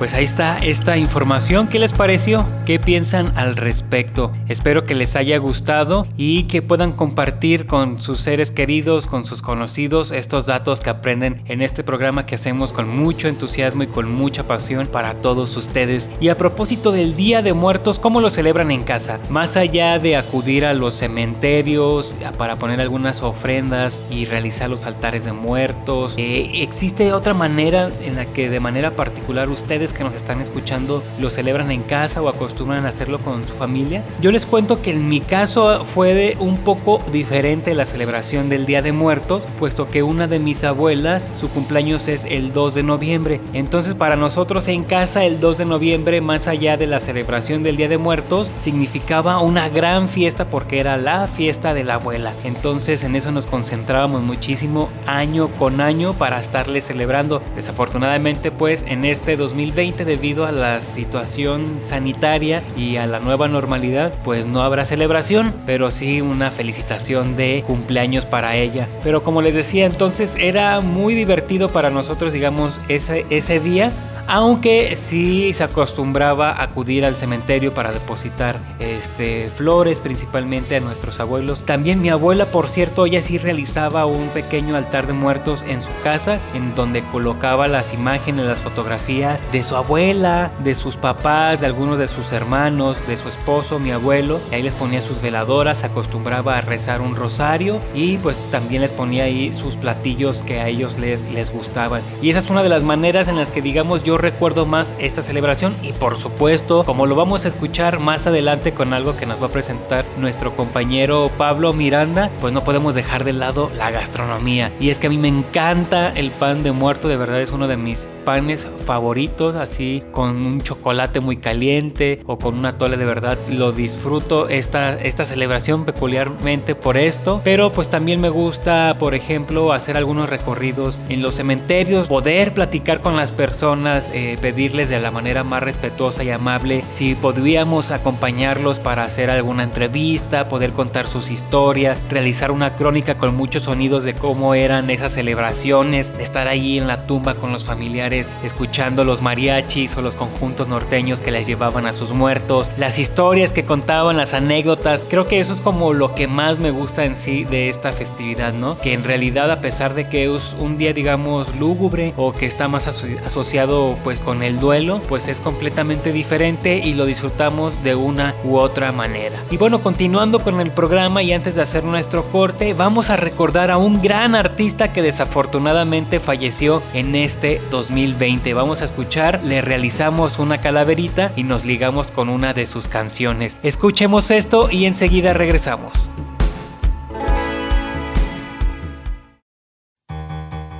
Pues 0.00 0.14
ahí 0.14 0.24
está 0.24 0.56
esta 0.56 0.96
información. 0.96 1.68
¿Qué 1.68 1.78
les 1.78 1.92
pareció? 1.92 2.46
¿Qué 2.64 2.78
piensan 2.78 3.36
al 3.36 3.54
respecto? 3.54 4.32
Espero 4.48 4.84
que 4.84 4.94
les 4.94 5.14
haya 5.14 5.36
gustado 5.36 6.06
y 6.16 6.44
que 6.44 6.62
puedan 6.62 6.92
compartir 6.92 7.66
con 7.66 8.00
sus 8.00 8.20
seres 8.20 8.50
queridos, 8.50 9.06
con 9.06 9.26
sus 9.26 9.42
conocidos, 9.42 10.10
estos 10.10 10.46
datos 10.46 10.80
que 10.80 10.88
aprenden 10.88 11.42
en 11.48 11.60
este 11.60 11.84
programa 11.84 12.24
que 12.24 12.36
hacemos 12.36 12.72
con 12.72 12.88
mucho 12.88 13.28
entusiasmo 13.28 13.82
y 13.82 13.88
con 13.88 14.10
mucha 14.10 14.46
pasión 14.46 14.86
para 14.86 15.20
todos 15.20 15.54
ustedes. 15.58 16.08
Y 16.18 16.30
a 16.30 16.38
propósito 16.38 16.92
del 16.92 17.14
Día 17.14 17.42
de 17.42 17.52
Muertos, 17.52 17.98
¿cómo 17.98 18.22
lo 18.22 18.30
celebran 18.30 18.70
en 18.70 18.84
casa? 18.84 19.20
Más 19.28 19.58
allá 19.58 19.98
de 19.98 20.16
acudir 20.16 20.64
a 20.64 20.72
los 20.72 20.94
cementerios 20.94 22.16
para 22.38 22.56
poner 22.56 22.80
algunas 22.80 23.20
ofrendas 23.20 23.98
y 24.10 24.24
realizar 24.24 24.70
los 24.70 24.86
altares 24.86 25.26
de 25.26 25.34
muertos, 25.34 26.14
eh, 26.16 26.52
¿existe 26.54 27.12
otra 27.12 27.34
manera 27.34 27.90
en 28.02 28.16
la 28.16 28.24
que 28.24 28.48
de 28.48 28.60
manera 28.60 28.96
particular 28.96 29.50
ustedes 29.50 29.89
que 29.92 30.04
nos 30.04 30.14
están 30.14 30.40
escuchando 30.40 31.02
lo 31.20 31.30
celebran 31.30 31.70
en 31.70 31.82
casa 31.82 32.22
o 32.22 32.28
acostumbran 32.28 32.86
a 32.86 32.88
hacerlo 32.90 33.18
con 33.18 33.46
su 33.46 33.54
familia. 33.54 34.04
Yo 34.20 34.30
les 34.30 34.46
cuento 34.46 34.82
que 34.82 34.90
en 34.90 35.08
mi 35.08 35.20
caso 35.20 35.84
fue 35.84 36.14
de 36.14 36.36
un 36.38 36.58
poco 36.58 36.98
diferente 37.10 37.74
la 37.74 37.86
celebración 37.86 38.48
del 38.48 38.66
Día 38.66 38.82
de 38.82 38.92
Muertos, 38.92 39.44
puesto 39.58 39.88
que 39.88 40.02
una 40.02 40.26
de 40.26 40.38
mis 40.38 40.64
abuelas, 40.64 41.30
su 41.34 41.48
cumpleaños 41.50 42.08
es 42.08 42.24
el 42.24 42.52
2 42.52 42.74
de 42.74 42.82
noviembre. 42.82 43.40
Entonces 43.52 43.94
para 43.94 44.16
nosotros 44.16 44.68
en 44.68 44.84
casa 44.84 45.24
el 45.24 45.40
2 45.40 45.58
de 45.58 45.64
noviembre, 45.64 46.20
más 46.20 46.48
allá 46.48 46.76
de 46.76 46.86
la 46.86 47.00
celebración 47.00 47.62
del 47.62 47.76
Día 47.76 47.88
de 47.88 47.98
Muertos, 47.98 48.50
significaba 48.60 49.40
una 49.40 49.68
gran 49.68 50.08
fiesta 50.08 50.50
porque 50.50 50.80
era 50.80 50.96
la 50.96 51.26
fiesta 51.26 51.74
de 51.74 51.84
la 51.84 51.94
abuela. 51.94 52.32
Entonces 52.44 53.04
en 53.04 53.16
eso 53.16 53.32
nos 53.32 53.46
concentrábamos 53.46 54.22
muchísimo 54.22 54.88
año 55.06 55.48
con 55.48 55.80
año 55.80 56.12
para 56.14 56.40
estarle 56.40 56.80
celebrando. 56.80 57.42
Desafortunadamente 57.54 58.50
pues 58.50 58.84
en 58.86 59.04
este 59.04 59.36
2020 59.36 59.79
debido 59.80 60.44
a 60.44 60.52
la 60.52 60.78
situación 60.80 61.80
sanitaria 61.84 62.62
y 62.76 62.96
a 62.96 63.06
la 63.06 63.18
nueva 63.18 63.48
normalidad, 63.48 64.12
pues 64.22 64.46
no 64.46 64.62
habrá 64.62 64.84
celebración, 64.84 65.54
pero 65.64 65.90
sí 65.90 66.20
una 66.20 66.50
felicitación 66.50 67.34
de 67.34 67.64
cumpleaños 67.66 68.26
para 68.26 68.56
ella. 68.56 68.88
Pero 69.02 69.24
como 69.24 69.40
les 69.40 69.54
decía, 69.54 69.86
entonces 69.86 70.36
era 70.38 70.82
muy 70.82 71.14
divertido 71.14 71.70
para 71.70 71.88
nosotros, 71.88 72.34
digamos, 72.34 72.78
ese, 72.88 73.24
ese 73.30 73.58
día 73.58 73.90
aunque 74.30 74.94
sí 74.94 75.52
se 75.52 75.64
acostumbraba 75.64 76.52
a 76.52 76.62
acudir 76.62 77.04
al 77.04 77.16
cementerio 77.16 77.74
para 77.74 77.90
depositar 77.90 78.60
este, 78.78 79.50
flores 79.56 79.98
principalmente 79.98 80.76
a 80.76 80.80
nuestros 80.80 81.18
abuelos. 81.18 81.66
También 81.66 82.00
mi 82.00 82.10
abuela, 82.10 82.46
por 82.46 82.68
cierto, 82.68 83.06
ella 83.06 83.22
sí 83.22 83.38
realizaba 83.38 84.06
un 84.06 84.28
pequeño 84.28 84.76
altar 84.76 85.08
de 85.08 85.14
muertos 85.14 85.64
en 85.66 85.82
su 85.82 85.90
casa 86.04 86.38
en 86.54 86.76
donde 86.76 87.02
colocaba 87.02 87.66
las 87.66 87.92
imágenes, 87.92 88.46
las 88.46 88.60
fotografías 88.60 89.40
de 89.50 89.64
su 89.64 89.74
abuela, 89.74 90.52
de 90.62 90.76
sus 90.76 90.96
papás, 90.96 91.60
de 91.60 91.66
algunos 91.66 91.98
de 91.98 92.06
sus 92.06 92.30
hermanos, 92.30 93.04
de 93.08 93.16
su 93.16 93.28
esposo, 93.28 93.80
mi 93.80 93.90
abuelo. 93.90 94.38
Y 94.52 94.54
ahí 94.54 94.62
les 94.62 94.74
ponía 94.74 95.00
sus 95.00 95.20
veladoras, 95.20 95.78
se 95.78 95.86
acostumbraba 95.86 96.58
a 96.58 96.60
rezar 96.60 97.00
un 97.00 97.16
rosario 97.16 97.80
y 97.94 98.18
pues 98.18 98.36
también 98.52 98.82
les 98.82 98.92
ponía 98.92 99.24
ahí 99.24 99.52
sus 99.52 99.74
platillos 99.74 100.42
que 100.42 100.60
a 100.60 100.68
ellos 100.68 100.96
les, 101.00 101.24
les 101.24 101.50
gustaban. 101.50 102.00
Y 102.22 102.30
esa 102.30 102.38
es 102.38 102.48
una 102.48 102.62
de 102.62 102.68
las 102.68 102.84
maneras 102.84 103.26
en 103.26 103.36
las 103.36 103.50
que 103.50 103.60
digamos 103.60 104.04
yo 104.04 104.19
recuerdo 104.20 104.66
más 104.66 104.94
esta 104.98 105.22
celebración 105.22 105.74
y 105.82 105.92
por 105.92 106.16
supuesto, 106.16 106.84
como 106.84 107.06
lo 107.06 107.14
vamos 107.14 107.44
a 107.44 107.48
escuchar 107.48 107.98
más 107.98 108.26
adelante 108.26 108.74
con 108.74 108.92
algo 108.92 109.16
que 109.16 109.26
nos 109.26 109.42
va 109.42 109.46
a 109.46 109.50
presentar 109.50 110.04
nuestro 110.18 110.56
compañero 110.56 111.30
Pablo 111.36 111.72
Miranda, 111.72 112.30
pues 112.40 112.52
no 112.52 112.64
podemos 112.64 112.94
dejar 112.94 113.24
de 113.24 113.32
lado 113.32 113.70
la 113.76 113.90
gastronomía. 113.90 114.72
Y 114.80 114.90
es 114.90 114.98
que 114.98 115.06
a 115.06 115.10
mí 115.10 115.18
me 115.18 115.28
encanta 115.28 116.12
el 116.12 116.30
pan 116.30 116.62
de 116.62 116.72
muerto, 116.72 117.08
de 117.08 117.16
verdad 117.16 117.40
es 117.40 117.50
uno 117.50 117.68
de 117.68 117.76
mis 117.76 118.06
panes 118.24 118.66
favoritos, 118.86 119.56
así 119.56 120.02
con 120.12 120.44
un 120.44 120.60
chocolate 120.60 121.20
muy 121.20 121.36
caliente 121.36 122.20
o 122.26 122.38
con 122.38 122.58
una 122.58 122.78
tole 122.78 122.96
de 122.96 123.04
verdad. 123.04 123.38
Lo 123.48 123.72
disfruto 123.72 124.48
esta, 124.48 124.94
esta 124.94 125.24
celebración 125.24 125.84
peculiarmente 125.84 126.74
por 126.74 126.96
esto, 126.96 127.40
pero 127.44 127.72
pues 127.72 127.88
también 127.88 128.20
me 128.20 128.28
gusta, 128.28 128.96
por 128.98 129.14
ejemplo, 129.14 129.72
hacer 129.72 129.96
algunos 129.96 130.28
recorridos 130.28 130.98
en 131.08 131.22
los 131.22 131.36
cementerios, 131.36 132.08
poder 132.08 132.54
platicar 132.54 133.00
con 133.00 133.16
las 133.16 133.32
personas, 133.32 134.10
eh, 134.12 134.38
pedirles 134.40 134.88
de 134.88 135.00
la 135.00 135.10
manera 135.10 135.44
más 135.44 135.62
respetuosa 135.62 136.24
y 136.24 136.30
amable 136.30 136.84
si 136.90 137.14
podríamos 137.14 137.90
acompañarlos 137.90 138.78
para 138.78 139.04
hacer 139.04 139.30
alguna 139.30 139.62
entrevista, 139.62 140.48
poder 140.48 140.72
contar 140.72 141.08
sus 141.08 141.30
historias, 141.30 141.98
realizar 142.10 142.50
una 142.50 142.76
crónica 142.76 143.16
con 143.16 143.34
muchos 143.34 143.64
sonidos 143.64 144.04
de 144.04 144.14
cómo 144.14 144.54
eran 144.54 144.90
esas 144.90 145.12
celebraciones, 145.12 146.12
estar 146.18 146.48
ahí 146.48 146.78
en 146.78 146.86
la 146.86 147.06
tumba 147.06 147.34
con 147.34 147.52
los 147.52 147.64
familiares 147.64 148.09
escuchando 148.12 149.04
los 149.04 149.22
mariachis 149.22 149.96
o 149.96 150.02
los 150.02 150.16
conjuntos 150.16 150.68
norteños 150.68 151.20
que 151.20 151.30
les 151.30 151.46
llevaban 151.46 151.86
a 151.86 151.92
sus 151.92 152.12
muertos, 152.12 152.68
las 152.76 152.98
historias 152.98 153.52
que 153.52 153.64
contaban, 153.64 154.16
las 154.16 154.34
anécdotas. 154.34 155.04
Creo 155.08 155.26
que 155.26 155.40
eso 155.40 155.52
es 155.52 155.60
como 155.60 155.92
lo 155.92 156.14
que 156.14 156.26
más 156.26 156.58
me 156.58 156.70
gusta 156.70 157.04
en 157.04 157.16
sí 157.16 157.44
de 157.44 157.68
esta 157.68 157.92
festividad, 157.92 158.52
¿no? 158.52 158.78
Que 158.78 158.92
en 158.92 159.04
realidad 159.04 159.50
a 159.50 159.60
pesar 159.60 159.94
de 159.94 160.08
que 160.08 160.34
es 160.34 160.56
un 160.58 160.76
día 160.78 160.92
digamos 160.92 161.54
lúgubre 161.56 162.12
o 162.16 162.32
que 162.32 162.46
está 162.46 162.68
más 162.68 162.86
asociado 162.86 163.98
pues 164.02 164.20
con 164.20 164.42
el 164.42 164.58
duelo, 164.58 165.02
pues 165.08 165.28
es 165.28 165.40
completamente 165.40 166.12
diferente 166.12 166.78
y 166.78 166.94
lo 166.94 167.06
disfrutamos 167.06 167.82
de 167.82 167.94
una 167.94 168.34
u 168.44 168.56
otra 168.56 168.92
manera. 168.92 169.38
Y 169.50 169.56
bueno, 169.56 169.80
continuando 169.80 170.40
con 170.40 170.60
el 170.60 170.70
programa 170.70 171.22
y 171.22 171.32
antes 171.32 171.54
de 171.54 171.62
hacer 171.62 171.84
nuestro 171.84 172.24
corte, 172.24 172.74
vamos 172.74 173.10
a 173.10 173.16
recordar 173.16 173.70
a 173.70 173.78
un 173.78 174.00
gran 174.02 174.34
artista 174.34 174.92
que 174.92 175.02
desafortunadamente 175.02 176.20
falleció 176.20 176.82
en 176.94 177.14
este 177.14 177.60
2020. 178.06 178.54
Vamos 178.54 178.80
a 178.80 178.84
escuchar, 178.84 179.42
le 179.44 179.60
realizamos 179.60 180.38
una 180.38 180.58
calaverita 180.58 181.32
y 181.36 181.42
nos 181.42 181.64
ligamos 181.64 182.10
con 182.10 182.28
una 182.28 182.54
de 182.54 182.66
sus 182.66 182.88
canciones. 182.88 183.56
Escuchemos 183.62 184.30
esto 184.30 184.70
y 184.70 184.86
enseguida 184.86 185.32
regresamos. 185.32 186.08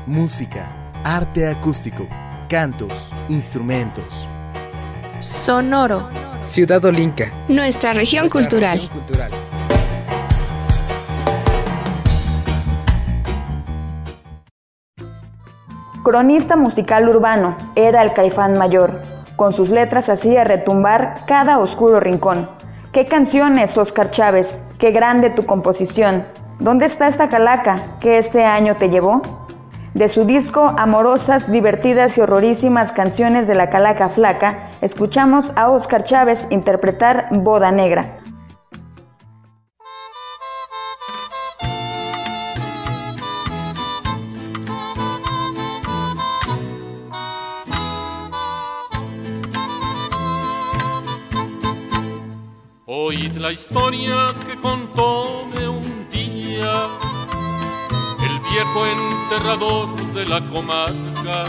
Música, 0.06 0.92
arte 1.04 1.46
acústico, 1.46 2.08
cantos, 2.48 3.12
instrumentos. 3.28 4.28
Sonoro. 5.20 6.08
Ciudad 6.46 6.84
Olinca. 6.84 7.32
Nuestra 7.48 7.92
región 7.92 8.28
cultural. 8.28 8.80
Cronista 16.02 16.56
musical 16.56 17.06
urbano, 17.10 17.54
era 17.74 18.00
el 18.00 18.14
caifán 18.14 18.56
mayor. 18.56 19.02
Con 19.36 19.52
sus 19.52 19.68
letras 19.68 20.08
hacía 20.08 20.44
retumbar 20.44 21.26
cada 21.26 21.58
oscuro 21.58 22.00
rincón. 22.00 22.48
¿Qué 22.90 23.04
canciones, 23.04 23.76
Oscar 23.76 24.10
Chávez? 24.10 24.60
Qué 24.78 24.92
grande 24.92 25.28
tu 25.28 25.44
composición. 25.44 26.24
¿Dónde 26.58 26.86
está 26.86 27.06
esta 27.06 27.28
calaca 27.28 27.98
que 28.00 28.16
este 28.16 28.46
año 28.46 28.76
te 28.76 28.88
llevó? 28.88 29.20
De 29.92 30.08
su 30.08 30.24
disco 30.24 30.72
Amorosas, 30.78 31.52
divertidas 31.52 32.16
y 32.16 32.22
horrorísimas 32.22 32.92
canciones 32.92 33.46
de 33.46 33.56
la 33.56 33.68
Calaca 33.68 34.08
Flaca, 34.08 34.70
escuchamos 34.80 35.52
a 35.54 35.68
Oscar 35.68 36.02
Chávez 36.02 36.46
interpretar 36.48 37.28
Boda 37.30 37.72
Negra. 37.72 38.20
La 53.40 53.52
historia 53.52 54.34
que 54.46 54.54
contóme 54.60 55.66
un 55.66 56.08
día 56.10 56.88
viejo 58.50 58.86
enterrador 58.86 60.12
de 60.12 60.26
la 60.26 60.46
comarca 60.48 61.44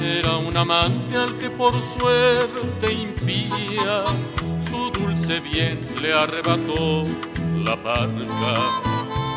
era 0.00 0.36
un 0.36 0.56
amante 0.56 1.16
al 1.16 1.36
que 1.38 1.50
por 1.50 1.72
suerte 1.82 2.92
impía 2.92 4.04
su 4.60 4.90
dulce 4.92 5.40
bien 5.40 5.80
le 6.00 6.12
arrebató 6.12 7.02
la 7.64 7.74
barca. 7.74 8.54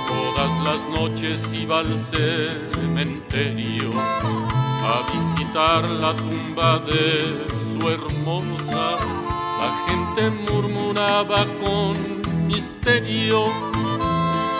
Todas 0.07 0.63
las 0.63 0.89
noches 0.89 1.51
iba 1.53 1.79
al 1.79 1.97
cementerio 1.97 3.91
a 3.97 5.17
visitar 5.17 5.83
la 5.89 6.13
tumba 6.13 6.79
de 6.79 7.47
su 7.59 7.89
hermosa. 7.89 9.24
La 9.65 9.71
gente 9.87 10.29
murmuraba 10.51 11.43
con 11.59 11.97
misterio 12.45 13.45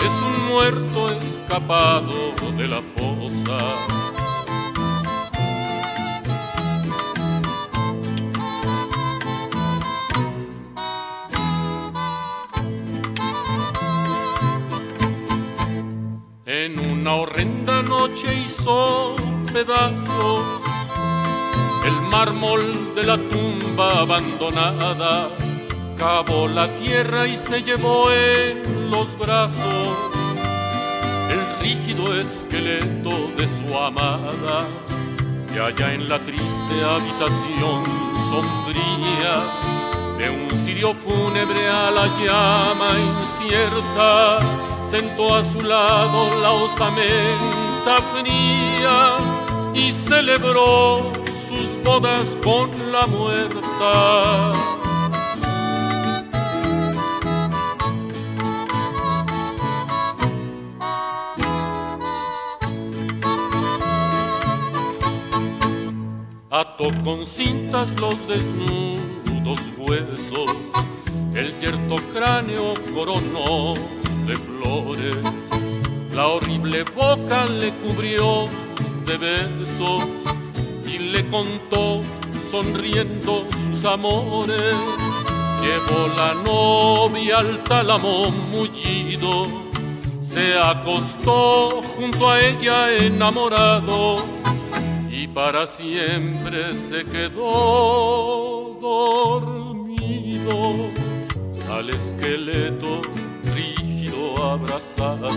es 0.03 0.13
un 0.27 0.47
muerto 0.47 1.11
escapado 1.11 2.33
de 2.57 2.67
la 2.67 2.81
fosa. 2.81 3.59
En 16.47 16.79
una 16.79 17.13
horrenda 17.13 17.83
noche 17.83 18.33
hizo 18.43 19.15
pedazos 19.53 20.41
el 21.85 22.09
mármol 22.09 22.95
de 22.95 23.03
la 23.03 23.17
abandonada 23.83 25.29
cavó 25.97 26.47
la 26.47 26.67
tierra 26.75 27.27
y 27.27 27.35
se 27.37 27.61
llevó 27.61 28.11
en 28.11 28.89
los 28.89 29.17
brazos 29.17 30.11
el 31.29 31.61
rígido 31.61 32.15
esqueleto 32.17 33.29
de 33.37 33.47
su 33.47 33.77
amada, 33.77 34.65
que 35.51 35.59
allá 35.59 35.93
en 35.93 36.07
la 36.07 36.19
triste 36.19 36.73
habitación 36.83 37.83
sombría 38.29 39.41
de 40.17 40.29
un 40.29 40.57
cirio 40.57 40.93
fúnebre 40.93 41.67
a 41.67 41.91
la 41.91 42.07
llama 42.07 42.99
incierta, 43.19 44.39
sentó 44.83 45.35
a 45.35 45.43
su 45.43 45.61
lado 45.61 46.29
la 46.41 46.51
osamenta 46.51 48.01
fría 48.13 49.34
y 49.75 49.91
celebró 49.91 51.11
sus 51.25 51.77
bodas 51.83 52.37
con 52.43 52.69
la 52.91 53.05
muerta. 53.07 54.53
Ató 66.49 66.89
con 67.03 67.25
cintas 67.25 67.93
los 67.99 68.25
desnudos 68.29 69.69
huesos, 69.77 70.55
el 71.33 71.59
yerto 71.59 71.97
cráneo 72.13 72.75
coronó 72.93 73.73
de 74.25 74.35
flores, 74.35 75.25
la 76.13 76.27
horrible 76.27 76.83
boca 76.83 77.45
le 77.45 77.71
cubrió 77.73 78.47
de 79.05 79.17
besos 79.17 80.05
y 80.85 80.99
le 80.99 81.25
contó 81.27 82.01
sonriendo 82.41 83.45
sus 83.51 83.85
amores. 83.85 84.75
Llevó 85.63 86.07
la 86.17 86.33
novia 86.43 87.39
al 87.39 87.63
tálamo 87.63 88.29
mullido, 88.51 89.47
se 90.21 90.57
acostó 90.57 91.81
junto 91.97 92.29
a 92.29 92.39
ella 92.39 92.91
enamorado 92.93 94.17
para 95.35 95.67
siempre 95.67 96.73
se 96.73 97.03
quedó 97.03 98.77
dormido 98.79 100.57
al 101.69 101.89
esqueleto 101.89 103.01
rígido 103.53 104.41
abrazado 104.41 105.29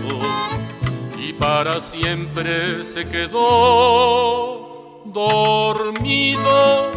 y 1.19 1.33
para 1.33 1.79
siempre 1.79 2.83
se 2.83 3.07
quedó 3.07 5.01
dormido 5.05 6.91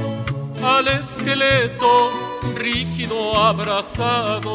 al 0.63 0.89
esqueleto 0.89 1.87
rígido 2.55 3.37
abrazado. 3.37 4.53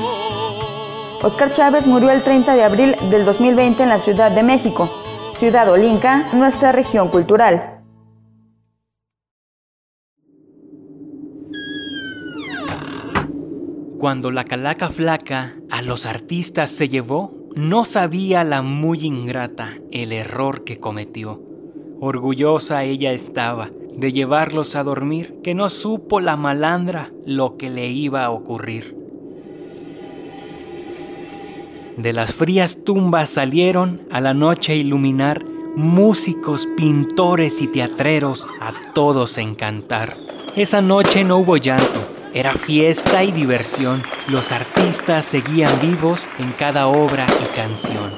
Oscar 1.21 1.51
Chávez 1.51 1.85
murió 1.87 2.11
el 2.11 2.21
30 2.21 2.55
de 2.55 2.63
abril 2.63 2.95
del 3.09 3.25
2020 3.25 3.83
en 3.83 3.89
la 3.89 3.99
Ciudad 3.99 4.31
de 4.31 4.43
México, 4.43 4.89
Ciudad 5.33 5.69
Olinca, 5.69 6.27
nuestra 6.33 6.71
región 6.71 7.09
cultural. 7.09 7.73
Cuando 13.99 14.29
la 14.29 14.43
calaca 14.43 14.89
flaca 14.89 15.55
a 15.71 15.81
los 15.81 16.05
artistas 16.05 16.69
se 16.69 16.87
llevó, 16.87 17.46
no 17.55 17.85
sabía 17.85 18.43
la 18.43 18.61
muy 18.61 19.05
ingrata 19.05 19.75
el 19.91 20.11
error 20.11 20.63
que 20.63 20.79
cometió. 20.79 21.41
Orgullosa 21.99 22.83
ella 22.83 23.11
estaba 23.11 23.69
de 23.95 24.11
llevarlos 24.11 24.75
a 24.75 24.83
dormir, 24.83 25.39
que 25.43 25.55
no 25.55 25.69
supo 25.69 26.19
la 26.19 26.37
malandra 26.37 27.09
lo 27.25 27.57
que 27.57 27.69
le 27.69 27.87
iba 27.87 28.23
a 28.23 28.29
ocurrir. 28.29 28.95
De 31.97 32.13
las 32.13 32.35
frías 32.35 32.83
tumbas 32.83 33.31
salieron 33.31 34.01
a 34.11 34.21
la 34.21 34.35
noche 34.35 34.73
a 34.73 34.75
iluminar 34.75 35.43
músicos, 35.75 36.67
pintores 36.77 37.59
y 37.61 37.67
teatreros 37.67 38.47
a 38.61 38.71
todos 38.93 39.39
encantar. 39.39 40.15
Esa 40.55 40.81
noche 40.81 41.23
no 41.23 41.37
hubo 41.39 41.57
llanto, 41.57 42.07
era 42.33 42.55
fiesta 42.55 43.23
y 43.23 43.31
diversión. 43.31 44.03
Los 44.27 44.51
artistas 44.51 45.25
seguían 45.25 45.79
vivos 45.79 46.27
en 46.39 46.51
cada 46.51 46.87
obra 46.87 47.25
y 47.41 47.55
canción. 47.55 48.11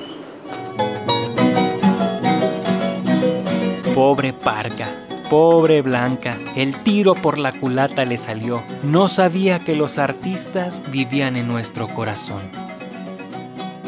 Pobre 3.94 4.34
Parca, 4.34 4.88
pobre 5.30 5.82
Blanca, 5.82 6.38
el 6.56 6.76
tiro 6.84 7.16
por 7.16 7.38
la 7.38 7.52
culata 7.52 8.06
le 8.06 8.18
salió. 8.18 8.62
No 8.84 9.10
sabía 9.10 9.60
que 9.60 9.76
los 9.76 9.98
artistas 9.98 10.82
vivían 10.92 11.36
en 11.36 11.48
nuestro 11.48 11.88
corazón. 11.90 12.42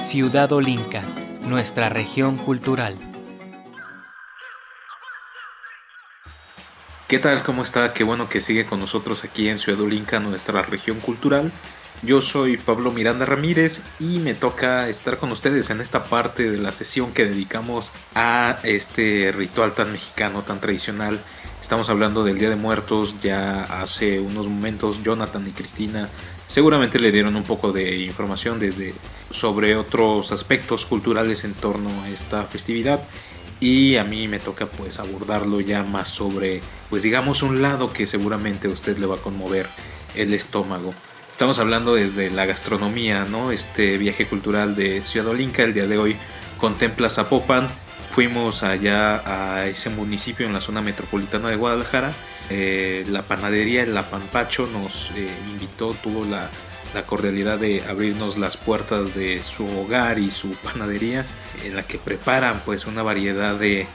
Ciudad 0.01 0.51
Olinca, 0.51 1.01
nuestra 1.47 1.89
región 1.89 2.35
cultural. 2.37 2.97
¿Qué 7.11 7.19
tal? 7.19 7.43
¿Cómo 7.43 7.61
está? 7.61 7.91
Qué 7.91 8.05
bueno 8.05 8.29
que 8.29 8.39
sigue 8.39 8.65
con 8.65 8.79
nosotros 8.79 9.25
aquí 9.25 9.49
en 9.49 9.57
Ciudad 9.57 9.81
Olinca, 9.81 10.21
nuestra 10.21 10.61
región 10.61 11.01
cultural. 11.01 11.51
Yo 12.03 12.21
soy 12.21 12.55
Pablo 12.55 12.93
Miranda 12.93 13.25
Ramírez 13.25 13.81
y 13.99 14.19
me 14.19 14.33
toca 14.33 14.87
estar 14.87 15.17
con 15.17 15.29
ustedes 15.33 15.69
en 15.71 15.81
esta 15.81 16.05
parte 16.05 16.49
de 16.49 16.57
la 16.57 16.71
sesión 16.71 17.11
que 17.11 17.25
dedicamos 17.25 17.91
a 18.15 18.59
este 18.63 19.33
ritual 19.35 19.73
tan 19.73 19.91
mexicano, 19.91 20.43
tan 20.43 20.61
tradicional. 20.61 21.19
Estamos 21.59 21.89
hablando 21.89 22.23
del 22.23 22.39
Día 22.39 22.49
de 22.49 22.55
Muertos, 22.55 23.19
ya 23.21 23.63
hace 23.63 24.21
unos 24.21 24.47
momentos 24.47 25.03
Jonathan 25.03 25.45
y 25.45 25.51
Cristina 25.51 26.07
seguramente 26.47 26.99
le 26.99 27.11
dieron 27.11 27.35
un 27.35 27.43
poco 27.43 27.73
de 27.73 27.97
información 27.97 28.57
desde 28.57 28.93
sobre 29.31 29.75
otros 29.75 30.31
aspectos 30.31 30.85
culturales 30.85 31.43
en 31.43 31.55
torno 31.55 32.03
a 32.03 32.09
esta 32.09 32.43
festividad 32.43 33.03
y 33.61 33.95
a 33.95 34.03
mí 34.03 34.27
me 34.27 34.39
toca 34.39 34.65
pues 34.65 34.99
abordarlo 34.99 35.61
ya 35.61 35.83
más 35.83 36.09
sobre 36.09 36.61
pues 36.89 37.03
digamos 37.03 37.43
un 37.43 37.61
lado 37.61 37.93
que 37.93 38.07
seguramente 38.07 38.67
a 38.67 38.71
usted 38.71 38.97
le 38.97 39.05
va 39.05 39.15
a 39.15 39.21
conmover 39.21 39.69
el 40.15 40.33
estómago. 40.33 40.93
Estamos 41.31 41.59
hablando 41.59 41.95
desde 41.95 42.29
la 42.29 42.45
gastronomía, 42.45 43.25
¿no? 43.25 43.51
Este 43.51 43.97
viaje 43.97 44.27
cultural 44.27 44.75
de 44.75 45.05
Ciudad 45.05 45.29
Olinca 45.29 45.63
el 45.63 45.73
día 45.73 45.87
de 45.87 45.97
hoy 45.97 46.15
contempla 46.59 47.09
Zapopan. 47.09 47.69
Fuimos 48.11 48.63
allá 48.63 49.23
a 49.25 49.67
ese 49.67 49.89
municipio 49.89 50.45
en 50.45 50.53
la 50.53 50.59
zona 50.59 50.81
metropolitana 50.81 51.49
de 51.49 51.55
Guadalajara. 51.55 52.11
Eh, 52.49 53.05
la 53.09 53.23
panadería 53.23 53.85
La 53.85 54.03
Pampacho 54.03 54.67
nos 54.67 55.11
eh, 55.15 55.29
invitó, 55.49 55.93
tuvo 55.93 56.25
la 56.25 56.49
la 56.93 57.03
cordialidad 57.03 57.59
de 57.59 57.83
abrirnos 57.87 58.37
las 58.37 58.57
puertas 58.57 59.15
de 59.15 59.41
su 59.43 59.67
hogar 59.79 60.19
y 60.19 60.31
su 60.31 60.51
panadería 60.55 61.25
en 61.63 61.75
la 61.75 61.83
que 61.83 61.97
preparan 61.97 62.61
pues 62.65 62.85
una 62.85 63.03
variedad 63.03 63.55
de, 63.55 63.87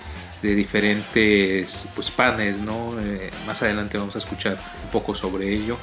diferentes 0.43 1.89
pues 1.97 2.13
panes 2.13 2.61
no 2.61 2.95
eh, 3.01 3.33
más 3.49 3.63
adelante 3.63 3.99
vamos 3.99 4.15
a 4.15 4.19
escuchar 4.19 4.61
un 4.85 4.91
poco 4.93 5.13
sobre 5.17 5.53
ello 5.53 5.77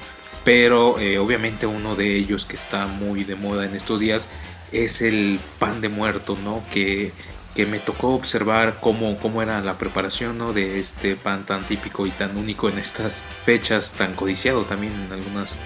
pero 0.46 1.00
eh, 1.00 1.18
obviamente 1.18 1.66
uno 1.66 1.98
de 1.98 2.16
ellos 2.16 2.46
que 2.46 2.56
está 2.56 2.88
muy 2.88 3.26
de 3.26 3.36
moda 3.36 3.66
en 3.66 3.76
estos 3.76 4.00
días 4.00 4.30
es 4.72 5.02
el 5.02 5.42
pan 5.60 5.82
de 5.82 5.90
muerto 5.90 6.38
no 6.42 6.64
que, 6.72 7.12
que 7.56 7.66
me 7.66 7.80
tocó 7.80 8.16
observar 8.16 8.80
cómo, 8.80 9.18
cómo 9.20 9.42
era 9.42 9.60
la 9.60 9.78
preparación 9.78 10.38
¿no? 10.38 10.54
de 10.54 10.80
este 10.80 11.18
pan 11.18 11.46
tan 11.46 11.66
típico 11.66 12.08
y 12.08 12.12
tan 12.12 12.38
único 12.38 12.70
en 12.70 12.80
estas 12.80 13.26
fechas 13.46 13.94
tan 13.98 14.14
codiciado 14.14 14.62
también 14.62 14.94
en 14.94 15.12
algunas 15.12 15.58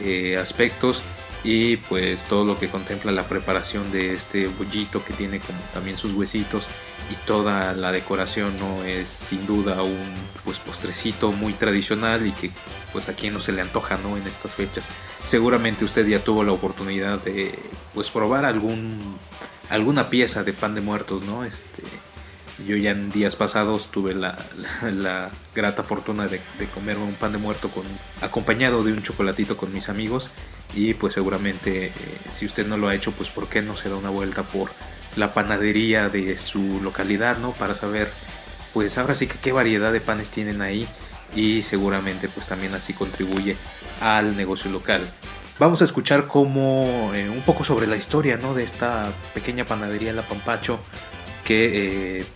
eh, 0.00 0.36
aspectos 0.36 1.02
y 1.44 1.76
pues 1.76 2.24
todo 2.24 2.44
lo 2.44 2.58
que 2.58 2.68
contempla 2.68 3.10
la 3.10 3.28
preparación 3.28 3.90
de 3.90 4.14
este 4.14 4.46
bollito 4.46 5.04
que 5.04 5.12
tiene 5.12 5.40
como 5.40 5.58
también 5.74 5.96
sus 5.96 6.12
huesitos 6.12 6.66
y 7.10 7.14
toda 7.26 7.74
la 7.74 7.90
decoración 7.90 8.56
no 8.58 8.84
es 8.84 9.08
sin 9.08 9.44
duda 9.46 9.82
un 9.82 10.12
pues 10.44 10.58
postrecito 10.58 11.32
muy 11.32 11.52
tradicional 11.52 12.26
y 12.26 12.32
que 12.32 12.50
pues 12.92 13.08
a 13.08 13.14
quien 13.14 13.34
no 13.34 13.40
se 13.40 13.52
le 13.52 13.60
antoja 13.60 13.96
no 13.96 14.16
en 14.16 14.26
estas 14.26 14.52
fechas. 14.54 14.90
Seguramente 15.24 15.84
usted 15.84 16.06
ya 16.06 16.20
tuvo 16.20 16.44
la 16.44 16.52
oportunidad 16.52 17.18
de 17.18 17.58
pues 17.92 18.08
probar 18.10 18.44
algún 18.44 19.18
alguna 19.68 20.10
pieza 20.10 20.44
de 20.44 20.52
pan 20.52 20.74
de 20.74 20.80
muertos 20.80 21.22
no 21.22 21.44
este 21.44 21.82
yo 22.66 22.76
ya 22.76 22.90
en 22.90 23.10
días 23.10 23.36
pasados 23.36 23.90
tuve 23.90 24.14
la, 24.14 24.36
grata 25.54 25.82
fortuna 25.82 26.28
de, 26.28 26.40
comerme 26.74 27.04
un 27.04 27.14
pan 27.14 27.32
de 27.32 27.38
muerto 27.38 27.70
con, 27.70 27.84
acompañado 28.20 28.84
de 28.84 28.92
un 28.92 29.02
chocolatito 29.02 29.56
con 29.56 29.72
mis 29.72 29.88
amigos. 29.88 30.30
Y 30.74 30.94
pues 30.94 31.14
seguramente 31.14 31.86
eh, 31.86 31.92
si 32.30 32.46
usted 32.46 32.66
no 32.66 32.76
lo 32.76 32.88
ha 32.88 32.94
hecho 32.94 33.12
pues 33.12 33.28
por 33.28 33.48
qué 33.48 33.60
no 33.60 33.76
se 33.76 33.90
da 33.90 33.96
una 33.96 34.08
vuelta 34.08 34.42
por 34.42 34.70
la 35.16 35.34
panadería 35.34 36.08
de 36.08 36.38
su 36.38 36.80
localidad 36.80 37.36
no 37.36 37.52
para 37.52 37.74
saber 37.74 38.10
pues 38.72 38.96
ahora 38.96 39.14
sí 39.14 39.26
que 39.26 39.38
qué 39.38 39.52
variedad 39.52 39.92
de 39.92 40.00
panes 40.00 40.30
tienen 40.30 40.62
ahí. 40.62 40.86
Y 41.34 41.62
seguramente 41.62 42.28
pues 42.28 42.46
también 42.48 42.74
así 42.74 42.92
contribuye 42.92 43.56
al 44.00 44.36
negocio 44.36 44.70
local. 44.70 45.08
Vamos 45.58 45.80
a 45.82 45.84
escuchar 45.84 46.26
como 46.26 47.12
eh, 47.14 47.28
un 47.28 47.42
poco 47.42 47.64
sobre 47.64 47.86
la 47.86 47.96
historia 47.96 48.36
¿no? 48.36 48.54
de 48.54 48.64
esta 48.64 49.12
pequeña 49.34 49.64
panadería 49.64 50.12
La 50.12 50.22
Pampacho 50.22 50.80
que 51.44 52.20
eh, 52.20 52.26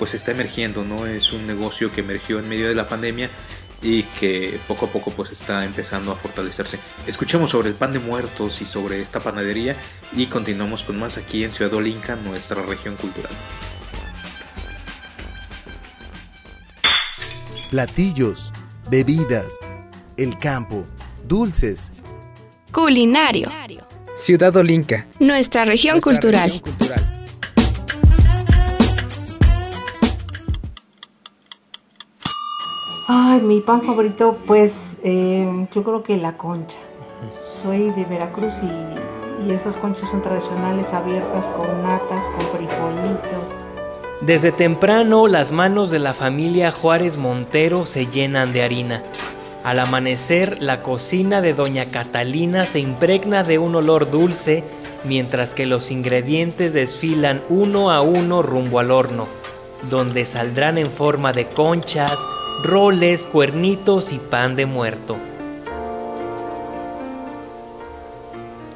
pues 0.00 0.14
está 0.14 0.30
emergiendo, 0.30 0.82
¿no? 0.82 1.06
Es 1.06 1.30
un 1.30 1.46
negocio 1.46 1.92
que 1.92 2.00
emergió 2.00 2.38
en 2.38 2.48
medio 2.48 2.68
de 2.68 2.74
la 2.74 2.88
pandemia 2.88 3.28
y 3.82 4.04
que 4.18 4.58
poco 4.66 4.86
a 4.86 4.88
poco 4.88 5.10
pues 5.10 5.30
está 5.30 5.62
empezando 5.62 6.10
a 6.10 6.16
fortalecerse. 6.16 6.78
Escuchemos 7.06 7.50
sobre 7.50 7.68
el 7.68 7.74
pan 7.74 7.92
de 7.92 7.98
muertos 7.98 8.62
y 8.62 8.64
sobre 8.64 9.02
esta 9.02 9.20
panadería 9.20 9.76
y 10.16 10.24
continuamos 10.24 10.84
con 10.84 10.98
más 10.98 11.18
aquí 11.18 11.44
en 11.44 11.52
Ciudad 11.52 11.74
Olinca, 11.74 12.16
nuestra 12.16 12.62
región 12.62 12.96
cultural. 12.96 13.30
Platillos, 17.68 18.54
bebidas, 18.88 19.52
el 20.16 20.38
campo, 20.38 20.84
dulces. 21.26 21.92
Culinario. 22.72 23.52
Ciudad 24.16 24.56
Olinca. 24.56 25.06
Nuestra 25.18 25.66
región 25.66 26.00
cultural. 26.00 26.62
Ay, 33.12 33.40
mi 33.40 33.60
pan 33.60 33.82
favorito, 33.82 34.38
pues 34.46 34.72
eh, 35.02 35.66
yo 35.74 35.82
creo 35.82 36.04
que 36.04 36.16
la 36.16 36.36
concha. 36.36 36.76
Soy 37.60 37.90
de 37.90 38.04
Veracruz 38.04 38.54
y, 38.62 39.50
esas 39.50 39.74
conchas 39.78 40.08
son 40.10 40.22
tradicionales 40.22 40.86
abiertas 40.92 41.44
con 41.56 41.82
natas, 41.82 42.22
con 42.36 42.46
frijolitos. 42.56 43.42
Desde 44.20 44.52
temprano 44.52 45.26
las 45.26 45.50
manos 45.50 45.90
de 45.90 45.98
la 45.98 46.14
familia 46.14 46.70
Juárez 46.70 47.16
Montero 47.16 47.84
se 47.84 48.06
llenan 48.06 48.52
de 48.52 48.62
harina. 48.62 49.02
Al 49.64 49.80
amanecer 49.80 50.62
la 50.62 50.80
cocina 50.84 51.40
de 51.40 51.52
doña 51.52 51.86
Catalina 51.86 52.62
se 52.62 52.78
impregna 52.78 53.42
de 53.42 53.58
un 53.58 53.74
olor 53.74 54.08
dulce 54.08 54.62
mientras 55.02 55.52
que 55.52 55.66
los 55.66 55.90
ingredientes 55.90 56.74
desfilan 56.74 57.42
uno 57.48 57.90
a 57.90 58.02
uno 58.02 58.42
rumbo 58.42 58.78
al 58.78 58.92
horno, 58.92 59.26
donde 59.90 60.24
saldrán 60.24 60.78
en 60.78 60.86
forma 60.86 61.32
de 61.32 61.46
conchas, 61.46 62.24
roles, 62.62 63.22
cuernitos 63.22 64.12
y 64.12 64.18
pan 64.18 64.56
de 64.56 64.66
muerto. 64.66 65.16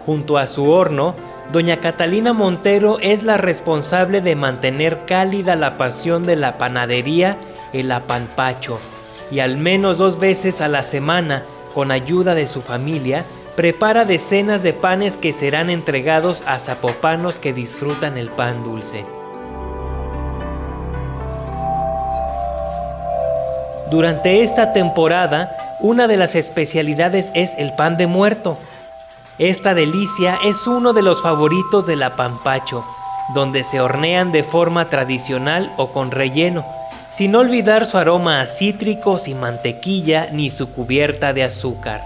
Junto 0.07 0.39
a 0.39 0.47
su 0.47 0.71
horno, 0.71 1.15
doña 1.53 1.79
Catalina 1.79 2.33
Montero 2.33 2.99
es 3.01 3.23
la 3.23 3.37
responsable 3.37 4.21
de 4.21 4.37
mantener 4.37 5.01
cálida 5.07 5.57
la 5.57 5.77
pasión 5.77 6.25
de 6.25 6.37
la 6.37 6.59
panadería 6.59 7.37
El 7.73 7.91
Apanpacho 7.91 8.79
y 9.31 9.41
al 9.41 9.57
menos 9.57 9.99
dos 9.99 10.19
veces 10.19 10.61
a 10.61 10.69
la 10.69 10.83
semana, 10.83 11.43
con 11.73 11.91
ayuda 11.91 12.35
de 12.35 12.47
su 12.47 12.61
familia, 12.61 13.25
prepara 13.57 14.05
decenas 14.05 14.63
de 14.63 14.73
panes 14.73 15.17
que 15.17 15.33
serán 15.33 15.71
entregados 15.71 16.43
a 16.47 16.59
zapopanos 16.59 17.39
que 17.39 17.53
disfrutan 17.53 18.19
el 18.19 18.29
pan 18.29 18.63
dulce. 18.63 19.05
Durante 23.91 24.43
esta 24.43 24.73
temporada, 24.73 25.55
una 25.81 26.07
de 26.07 26.17
las 26.17 26.35
especialidades 26.35 27.31
es 27.35 27.55
el 27.59 27.73
pan 27.75 27.97
de 27.97 28.07
muerto. 28.07 28.57
Esta 29.39 29.75
delicia 29.75 30.39
es 30.45 30.67
uno 30.67 30.93
de 30.95 31.03
los 31.03 31.23
favoritos 31.23 31.87
de 31.87 31.97
la 31.97 32.17
Pampacho, 32.17 32.85
donde 33.35 33.63
se 33.63 33.81
hornean 33.81 34.33
de 34.33 34.43
forma 34.43 34.87
tradicional 34.87 35.71
o 35.77 35.89
con 35.89 36.11
relleno, 36.11 36.65
sin 37.13 37.37
olvidar 37.37 37.85
su 37.85 37.99
aroma 37.99 38.41
a 38.41 38.47
cítricos 38.47 39.29
y 39.29 39.35
mantequilla 39.35 40.29
ni 40.33 40.49
su 40.49 40.71
cubierta 40.71 41.33
de 41.33 41.45
azúcar. 41.45 42.01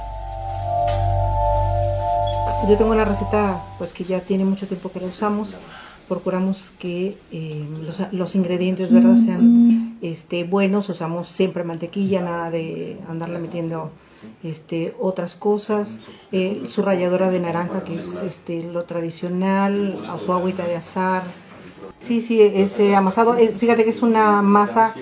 Yo 2.68 2.76
tengo 2.76 2.90
una 2.90 3.04
receta 3.04 3.60
pues 3.78 3.92
que 3.92 4.04
ya 4.04 4.20
tiene 4.20 4.44
mucho 4.44 4.66
tiempo 4.66 4.90
que 4.90 5.00
la 5.00 5.06
usamos. 5.06 5.48
Procuramos 6.08 6.70
que 6.78 7.16
eh, 7.32 7.64
los, 7.84 8.12
los, 8.12 8.34
ingredientes 8.34 8.92
verdad 8.92 9.16
sean 9.18 9.98
este, 10.00 10.44
buenos. 10.44 10.88
Usamos 10.88 11.28
siempre 11.28 11.64
mantequilla, 11.64 12.22
nada 12.22 12.50
de 12.50 12.98
andarle 13.08 13.38
metiendo 13.38 13.90
este, 14.42 14.94
otras 14.98 15.34
cosas. 15.34 15.88
Eh, 16.32 16.66
su 16.70 16.82
ralladora 16.82 17.30
de 17.30 17.40
naranja 17.40 17.84
que 17.84 17.96
es 17.96 18.06
este, 18.22 18.62
lo 18.62 18.84
tradicional, 18.84 20.04
a 20.08 20.18
su 20.18 20.32
agüita 20.32 20.66
de 20.66 20.76
azar. 20.76 21.24
Sí, 22.00 22.20
sí, 22.20 22.40
ese 22.40 22.94
amasado. 22.94 23.36
Eh, 23.36 23.54
fíjate 23.58 23.84
que 23.84 23.90
es 23.90 24.02
una 24.02 24.42
masa 24.42 24.94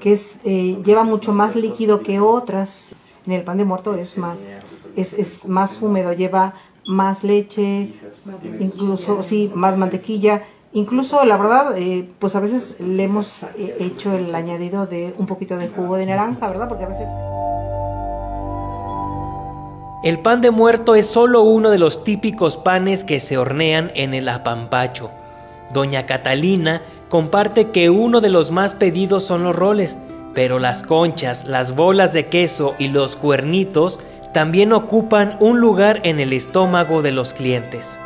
que 0.00 0.12
es, 0.12 0.38
eh, 0.44 0.78
lleva 0.84 1.04
mucho 1.04 1.32
más 1.32 1.56
líquido 1.56 2.02
que 2.02 2.20
otras. 2.20 2.94
En 3.26 3.32
el 3.32 3.42
pan 3.42 3.58
de 3.58 3.64
muerto 3.64 3.94
es 3.96 4.16
más, 4.16 4.38
es, 4.94 5.12
es 5.12 5.44
más 5.44 5.82
húmedo, 5.82 6.12
lleva 6.12 6.54
más 6.86 7.24
leche, 7.24 7.92
incluso, 8.60 9.22
sí, 9.22 9.50
más 9.54 9.76
mantequilla. 9.76 10.44
Incluso, 10.72 11.24
la 11.24 11.36
verdad, 11.36 11.76
eh, 11.78 12.08
pues 12.18 12.36
a 12.36 12.40
veces 12.40 12.76
le 12.78 13.04
hemos 13.04 13.42
eh, 13.56 13.76
hecho 13.80 14.12
el 14.12 14.34
añadido 14.34 14.86
de 14.86 15.14
un 15.18 15.26
poquito 15.26 15.56
de 15.56 15.68
jugo 15.68 15.96
de 15.96 16.06
naranja, 16.06 16.48
¿verdad? 16.48 16.68
Porque 16.68 16.84
a 16.84 16.88
veces... 16.88 17.08
El 20.02 20.20
pan 20.20 20.40
de 20.40 20.50
muerto 20.50 20.94
es 20.94 21.06
solo 21.06 21.42
uno 21.42 21.70
de 21.70 21.78
los 21.78 22.04
típicos 22.04 22.56
panes 22.56 23.02
que 23.02 23.18
se 23.20 23.38
hornean 23.38 23.90
en 23.94 24.14
el 24.14 24.28
apampacho. 24.28 25.10
Doña 25.72 26.06
Catalina 26.06 26.82
comparte 27.08 27.70
que 27.70 27.90
uno 27.90 28.20
de 28.20 28.28
los 28.28 28.50
más 28.50 28.74
pedidos 28.74 29.24
son 29.24 29.42
los 29.42 29.56
roles, 29.56 29.96
pero 30.34 30.58
las 30.58 30.82
conchas, 30.82 31.44
las 31.46 31.74
bolas 31.74 32.12
de 32.12 32.26
queso 32.26 32.74
y 32.78 32.88
los 32.88 33.16
cuernitos 33.16 33.98
también 34.36 34.74
ocupan 34.74 35.38
un 35.40 35.60
lugar 35.60 36.00
en 36.02 36.20
el 36.20 36.34
estómago 36.34 37.00
de 37.00 37.10
los 37.10 37.32
clientes. 37.32 37.98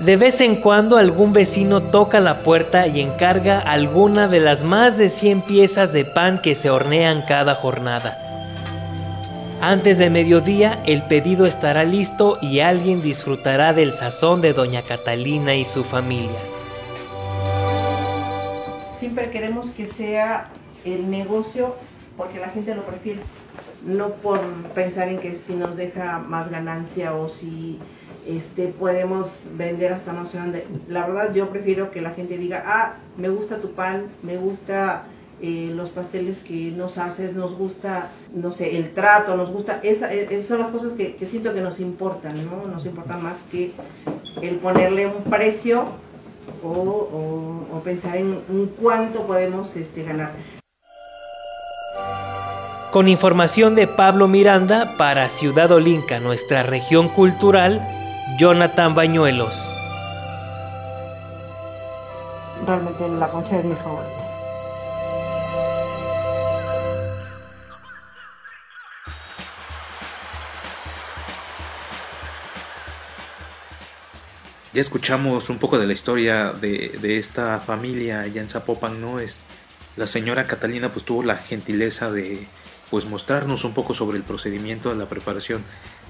De 0.00 0.16
vez 0.18 0.42
en 0.42 0.56
cuando 0.56 0.98
algún 0.98 1.32
vecino 1.32 1.80
toca 1.80 2.20
la 2.20 2.40
puerta 2.40 2.86
y 2.86 3.00
encarga 3.00 3.58
alguna 3.58 4.28
de 4.28 4.40
las 4.40 4.64
más 4.64 4.98
de 4.98 5.08
100 5.08 5.40
piezas 5.40 5.94
de 5.94 6.04
pan 6.04 6.38
que 6.42 6.54
se 6.54 6.68
hornean 6.68 7.22
cada 7.26 7.54
jornada. 7.54 8.14
Antes 9.62 9.96
de 9.96 10.10
mediodía 10.10 10.74
el 10.84 11.00
pedido 11.04 11.46
estará 11.46 11.84
listo 11.84 12.36
y 12.42 12.60
alguien 12.60 13.00
disfrutará 13.00 13.72
del 13.72 13.92
sazón 13.92 14.42
de 14.42 14.52
doña 14.52 14.82
Catalina 14.82 15.54
y 15.54 15.64
su 15.64 15.84
familia. 15.84 16.57
Siempre 19.08 19.30
queremos 19.30 19.70
que 19.70 19.86
sea 19.86 20.50
el 20.84 21.10
negocio 21.10 21.76
porque 22.18 22.38
la 22.38 22.50
gente 22.50 22.74
lo 22.74 22.82
prefiere, 22.82 23.20
no 23.82 24.10
por 24.10 24.38
pensar 24.74 25.08
en 25.08 25.18
que 25.18 25.34
si 25.34 25.54
nos 25.54 25.78
deja 25.78 26.18
más 26.18 26.50
ganancia 26.50 27.14
o 27.14 27.30
si 27.30 27.78
este, 28.26 28.66
podemos 28.66 29.30
vender 29.56 29.94
hasta 29.94 30.12
no 30.12 30.26
sé 30.26 30.36
dónde. 30.36 30.66
La 30.88 31.06
verdad 31.06 31.32
yo 31.32 31.48
prefiero 31.48 31.90
que 31.90 32.02
la 32.02 32.10
gente 32.10 32.36
diga, 32.36 32.62
ah, 32.66 32.96
me 33.16 33.30
gusta 33.30 33.62
tu 33.62 33.72
pan, 33.72 34.08
me 34.22 34.36
gusta 34.36 35.04
eh, 35.40 35.72
los 35.74 35.88
pasteles 35.88 36.36
que 36.40 36.70
nos 36.72 36.98
haces, 36.98 37.34
nos 37.34 37.56
gusta, 37.56 38.10
no 38.34 38.52
sé, 38.52 38.76
el 38.76 38.92
trato, 38.92 39.38
nos 39.38 39.50
gusta, 39.50 39.80
e, 39.82 39.92
esas 40.30 40.44
son 40.44 40.58
las 40.58 40.70
cosas 40.70 40.92
que, 40.92 41.16
siento 41.24 41.54
que 41.54 41.62
nos 41.62 41.80
importan, 41.80 42.44
¿no? 42.44 42.66
Nos 42.66 42.84
importa 42.84 43.16
más 43.16 43.38
que 43.50 43.72
el 44.42 44.56
ponerle 44.56 45.06
un 45.06 45.22
precio 45.22 45.86
o, 46.62 46.68
o, 46.68 47.76
o 47.76 47.80
pensar 47.82 48.16
en, 48.16 48.42
en, 48.48 48.66
cuánto 48.80 49.26
podemos 49.26 49.74
este, 49.76 50.02
ganar. 50.02 50.32
Con 52.92 53.06
información 53.08 53.74
de 53.74 53.86
Pablo 53.86 54.28
Miranda 54.28 54.94
para 54.96 55.28
Ciudad 55.28 55.70
Olinca, 55.70 56.20
nuestra 56.20 56.62
región 56.62 57.08
cultural, 57.08 57.86
Jonathan 58.38 58.94
Bañuelos. 58.94 59.68
Realmente 62.66 63.08
la 63.08 63.28
concha 63.28 63.58
es 63.58 63.64
mi 63.64 63.74
favorita. 63.74 64.17
Ya 74.78 74.82
escuchamos 74.82 75.50
un 75.50 75.58
poco 75.58 75.76
de 75.76 75.88
la 75.88 75.92
historia 75.92 76.52
de, 76.52 77.18
esta 77.18 77.58
familia 77.58 78.20
allá 78.20 78.40
en 78.40 78.48
Zapopan, 78.48 79.00
¿no? 79.00 79.18
Es, 79.18 79.40
la 79.96 80.06
señora 80.06 80.46
Catalina 80.46 80.92
pues 80.92 81.04
tuvo 81.04 81.24
la 81.24 81.34
gentileza 81.34 82.12
de 82.12 82.46
pues 82.88 83.04
mostrarnos 83.04 83.64
un 83.64 83.74
poco 83.74 83.92
sobre 83.92 84.18
el 84.18 84.22
procedimiento 84.22 84.90
de 84.90 84.94
la 84.94 85.08
preparación 85.08 85.64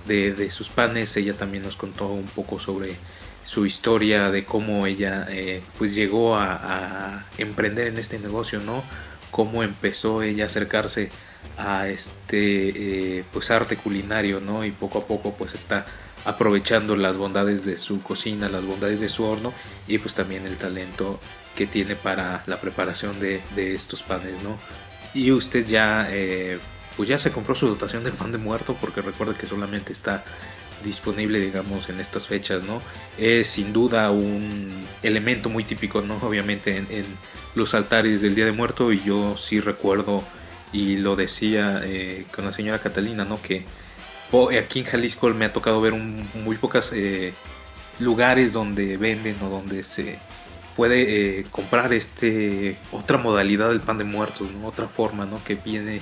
de, 0.07 0.51
sus 0.51 0.69
panes. 0.69 1.17
Ella 1.17 1.33
también 1.33 1.63
nos 1.63 1.77
contó 1.77 2.09
un 2.09 2.27
poco 2.27 2.61
sobre 2.61 2.97
su 3.43 3.65
historia 3.65 4.31
de 4.31 4.45
cómo 4.45 4.85
ella 4.85 5.27
eh, 5.31 5.63
pues 5.79 5.95
llegó 5.95 6.37
a, 6.37 6.53
a, 6.53 7.27
emprender 7.39 7.87
en 7.87 7.97
este 7.97 8.19
negocio, 8.19 8.61
¿no? 8.61 8.85
Cómo 9.31 9.63
empezó 9.63 10.21
ella 10.21 10.45
a 10.45 10.49
acercarse 10.49 11.11
a 11.57 11.89
este 11.89 13.19
eh, 13.19 13.25
pues 13.33 13.51
arte 13.51 13.79
culinario, 13.79 14.41
¿no? 14.41 14.63
Y 14.67 14.73
poco 14.73 14.99
a 14.99 15.07
poco 15.07 15.33
pues 15.33 15.55
está 15.55 15.87
aprovechando 16.29 16.95
las 16.95 17.17
bondades 17.17 17.65
de 17.65 17.79
su 17.79 18.03
cocina, 18.03 18.49
las 18.49 18.65
bondades 18.65 19.01
de 19.01 19.09
su 19.09 19.25
horno 19.25 19.55
y 19.87 19.99
pues 19.99 20.15
también 20.15 20.47
el 20.47 20.59
talento 20.59 21.19
que 21.57 21.67
tiene 21.67 21.97
para 21.97 22.43
la 22.47 22.61
preparación 22.61 23.19
de, 23.19 23.41
estos 23.57 24.03
panes, 24.03 24.35
¿no? 24.43 24.59
Y 25.15 25.33
usted 25.33 25.67
ya, 25.67 26.07
eh, 26.11 26.59
pues 26.97 27.09
ya 27.09 27.19
se 27.19 27.33
compró 27.33 27.55
su 27.55 27.67
dotación 27.67 28.05
de 28.05 28.13
pan 28.13 28.31
de 28.31 28.39
muerto 28.39 28.77
porque 28.79 29.01
recuerda 29.01 29.35
que 29.35 29.47
solamente 29.47 29.93
está 29.93 30.23
disponible, 30.85 31.41
digamos, 31.41 31.89
en 31.89 31.99
estas 31.99 32.27
fechas, 32.27 32.63
¿no? 32.63 32.83
Es 33.17 33.49
sin 33.49 33.73
duda 33.73 34.11
un 34.11 34.87
elemento 35.03 35.49
muy 35.49 35.65
típico, 35.65 36.03
¿no? 36.03 36.19
Obviamente 36.19 36.77
en, 36.77 36.87
en 36.91 37.07
los 37.55 37.75
altares 37.75 38.21
del 38.21 38.35
Día 38.35 38.45
de 38.45 38.53
Muerto 38.53 38.93
y 38.93 39.03
yo 39.03 39.37
sí 39.39 39.61
recuerdo 39.61 40.23
y 40.73 40.99
lo 40.99 41.17
decía 41.17 41.81
eh, 41.85 42.27
con 42.35 42.45
la 42.45 42.53
señora 42.53 42.79
Catalina, 42.81 43.25
¿no? 43.25 43.41
Que 43.41 43.65
aquí 44.59 44.81
en 44.81 44.85
Jalisco 44.85 45.29
me 45.31 45.47
ha 45.47 45.53
tocado 45.53 45.81
ver 45.81 45.95
muy 45.95 46.57
pocos 46.57 46.93
eh, 46.93 47.33
lugares 47.99 48.53
donde 48.53 48.97
venden 48.97 49.37
o 49.43 49.49
donde 49.49 49.85
se 49.85 50.19
puede 50.77 51.41
eh, 51.41 51.47
comprar 51.51 51.93
este 51.93 52.79
otra 52.93 53.19
modalidad 53.19 53.71
del 53.71 53.81
pan 53.81 53.99
de 53.99 54.05
muertos, 54.05 54.49
otra 54.65 54.87
forma, 54.87 55.27
¿no? 55.27 55.43
Que 55.43 55.55
viene 55.55 56.01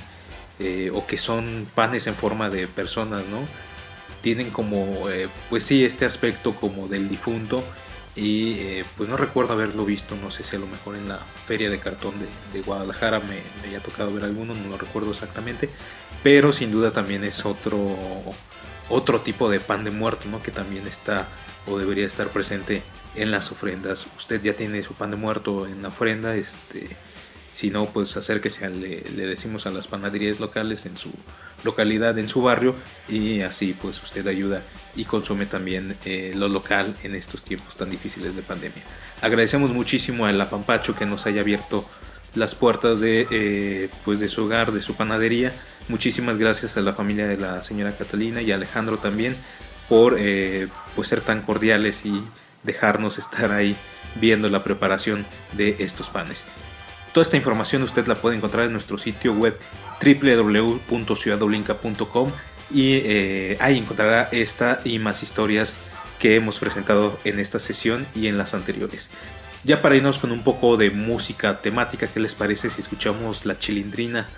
eh, 0.59 0.91
o 0.93 1.07
que 1.07 1.19
son 1.19 1.69
panes 1.75 2.07
en 2.07 2.15
forma 2.15 2.51
de 2.51 2.67
personas, 2.67 3.25
¿no? 3.27 3.41
Tienen 4.23 4.51
como, 4.51 5.05
pues 5.49 5.63
sí, 5.63 5.85
este 5.85 6.05
aspecto 6.05 6.57
como 6.57 6.89
del 6.89 7.09
difunto 7.09 7.63
y 8.17 8.83
pues 8.97 9.09
no 9.09 9.17
recuerdo 9.17 9.53
haberlo 9.53 9.85
visto, 9.85 10.17
no 10.17 10.31
sé 10.31 10.43
si 10.43 10.57
a 10.57 10.59
lo 10.59 10.67
mejor 10.67 10.97
en 10.97 11.09
la 11.09 11.19
feria 11.19 11.69
de 11.69 11.79
cartón 11.79 12.15
de, 12.19 12.27
de 12.53 12.65
Guadalajara 12.65 13.21
me, 13.21 13.43
me 13.61 13.69
haya 13.69 13.81
tocado 13.81 14.13
ver 14.13 14.25
alguno, 14.25 14.55
no 14.55 14.71
lo 14.71 14.79
recuerdo 14.79 15.11
exactamente, 15.11 15.69
pero 16.23 16.53
sin 16.53 16.73
duda 16.73 16.93
también 16.93 17.25
es 17.25 17.45
otro 17.45 17.97
otro 18.89 19.21
tipo 19.21 19.51
de 19.51 19.61
pan 19.61 19.85
de 19.85 19.91
muerto, 19.91 20.29
¿no? 20.31 20.43
Que 20.43 20.51
también 20.51 20.87
está 20.87 21.29
o 21.67 21.79
debería 21.79 22.07
estar 22.07 22.29
presente 22.29 22.83
en 23.15 23.31
las 23.31 23.51
ofrendas. 23.51 24.07
Usted 24.17 24.43
ya 24.43 24.55
tiene 24.55 24.83
su 24.83 24.95
pan 24.95 25.11
de 25.11 25.17
muerto 25.17 25.67
en 25.67 25.83
la 25.83 25.89
ofrenda, 25.89 26.37
este, 26.37 26.97
si 27.57 27.71
no, 27.71 27.87
pues 27.87 28.15
acérquese, 28.19 28.69
le, 28.69 29.03
le 29.17 29.27
decimos 29.27 29.67
a 29.67 29.71
las 29.71 29.87
panaderías 29.87 30.41
locales 30.41 30.85
en 30.85 30.99
su 30.99 31.11
localidad, 31.65 32.19
en 32.19 32.29
su 32.29 32.43
barrio, 32.43 32.77
y 33.09 33.41
así 33.41 33.73
pues 33.73 34.03
usted 34.03 34.27
ayuda 34.27 34.63
y 34.95 35.07
consume 35.07 35.47
también 35.47 35.97
eh, 36.05 36.33
lo 36.35 36.51
local 36.51 36.95
en 37.03 37.15
estos 37.15 37.45
tiempos 37.45 37.79
tan 37.79 37.89
difíciles 37.89 38.37
de 38.37 38.43
pandemia. 38.43 38.83
Agradecemos 39.23 39.71
muchísimo 39.71 40.27
a 40.27 40.33
la 40.33 40.51
Pampacho 40.51 40.95
que 40.95 41.07
nos 41.07 41.25
haya 41.25 41.41
abierto 41.41 41.89
las 42.35 42.55
puertas 42.55 43.01
de, 43.01 43.27
eh, 43.31 43.89
pues 44.05 44.21
de 44.21 44.29
su 44.29 44.45
hogar, 44.45 44.73
de 44.73 44.83
su 44.83 44.95
panadería. 44.95 45.51
Muchísimas 45.89 46.37
gracias 46.37 46.77
a 46.77 46.83
la 46.83 46.93
familia 46.93 47.27
de 47.27 47.39
la 47.39 47.65
señora 47.65 47.97
Catalina 47.97 48.43
y 48.43 48.53
a 48.53 48.57
Alejandro 48.57 48.99
también 48.99 49.35
por 49.89 50.17
eh, 50.19 50.69
pues 50.95 51.09
ser 51.09 51.23
tan 51.23 51.41
cordiales 51.41 52.05
y 52.05 52.23
dejarnos 52.65 53.17
estar 53.17 53.51
ahí 53.51 53.75
viendo 54.21 54.51
la 54.51 54.63
preparación 54.63 55.25
de 55.55 55.77
estos 55.79 56.11
panes. 56.11 56.45
Toda 57.17 57.25
esta 57.25 57.39
información 57.39 57.83
usted 57.83 58.07
la 58.07 58.17
puede 58.17 58.37
encontrar 58.37 58.67
en 58.67 58.73
nuestro 58.73 58.99
sitio 58.99 59.33
web 59.33 59.59
www.ciudadolinca.com 60.05 62.31
y 62.71 62.93
eh, 62.93 63.57
ahí 63.59 63.79
encontrará 63.79 64.29
esta 64.33 64.83
y 64.85 64.99
más 64.99 65.23
historias 65.23 65.79
que 66.19 66.37
hemos 66.37 66.59
presentado 66.59 67.19
en 67.25 67.41
esta 67.41 67.59
sesión 67.59 68.07
y 68.15 68.27
en 68.27 68.37
las 68.37 68.53
anteriores. 68.53 69.09
Ya 69.65 69.81
para 69.81 69.97
irnos 69.97 70.19
con 70.19 70.31
un 70.31 70.43
poco 70.43 70.77
de 70.77 70.91
música 70.91 71.63
temática, 71.63 72.07
¿qué 72.07 72.21
les 72.21 72.35
parece 72.35 72.69
si 72.69 72.83
escuchamos 72.83 73.47
La 73.47 73.59
Chilindrina 73.59 74.29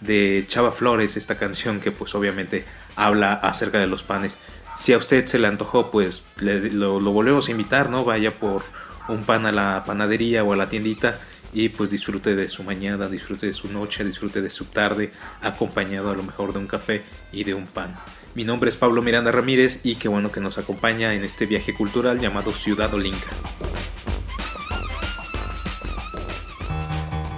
de 0.00 0.46
Chava 0.48 0.72
Flores, 0.72 1.18
esta 1.18 1.36
canción 1.36 1.80
que 1.80 1.92
pues 1.92 2.14
obviamente 2.14 2.64
habla 2.96 3.34
acerca 3.34 3.78
de 3.78 3.88
los 3.88 4.04
panes? 4.04 4.38
Si 4.74 4.94
a 4.94 4.96
usted 4.96 5.26
se 5.26 5.38
le 5.38 5.48
antojó, 5.48 5.90
pues 5.90 6.22
le, 6.38 6.70
lo, 6.70 6.98
lo, 6.98 7.10
volvemos 7.10 7.48
a 7.48 7.50
invitar, 7.50 7.90
¿no? 7.90 8.06
Vaya 8.06 8.38
por 8.38 8.62
un 9.08 9.22
pan 9.22 9.44
a 9.44 9.52
la 9.52 9.84
panadería 9.84 10.44
o 10.44 10.54
a 10.54 10.56
la 10.56 10.70
tiendita 10.70 11.20
y 11.52 11.68
pues 11.70 11.90
disfrute 11.90 12.34
de 12.34 12.48
su 12.48 12.64
mañana, 12.64 13.08
disfrute 13.08 13.46
de 13.46 13.52
su 13.52 13.68
noche, 13.70 14.04
disfrute 14.04 14.40
de 14.40 14.50
su 14.50 14.66
tarde, 14.66 15.12
acompañado 15.42 16.10
a 16.10 16.14
lo 16.14 16.22
mejor 16.22 16.52
de 16.52 16.58
un 16.58 16.66
café 16.66 17.02
y 17.32 17.44
de 17.44 17.54
un 17.54 17.66
pan. 17.66 17.94
Mi 18.34 18.44
nombre 18.44 18.70
es 18.70 18.76
Pablo 18.76 19.02
Miranda 19.02 19.30
Ramírez 19.30 19.80
y 19.84 19.96
qué 19.96 20.08
bueno 20.08 20.32
que 20.32 20.40
nos 20.40 20.56
acompaña 20.56 21.12
en 21.14 21.22
este 21.24 21.44
viaje 21.46 21.74
cultural 21.74 22.18
llamado 22.18 22.52
Ciudad 22.52 22.92
Olinca. 22.94 23.26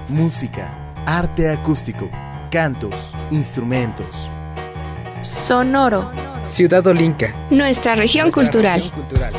Música, 0.09 0.95
arte 1.07 1.51
acústico, 1.51 2.09
cantos, 2.51 3.13
instrumentos. 3.31 4.31
Sonoro. 5.23 6.13
Ciudad 6.47 6.87
Olinca. 6.87 7.35
Nuestra 7.51 7.95
región 7.97 8.27
Nuestra 8.27 8.43
cultural. 8.43 8.81
región 8.81 8.95
cultural. 8.95 9.33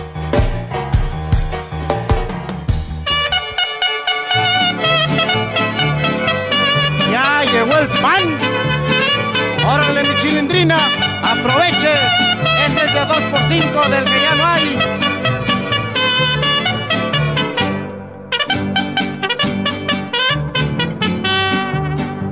Chilindrina, 10.25 10.77
aproveche. 11.23 11.93
Este 12.65 12.85
es 12.85 12.93
de 12.93 13.01
2x5 13.01 13.89
del 13.89 14.05
que 14.05 14.19
ya 14.25 14.35
no 14.35 14.45
hay. 14.47 14.65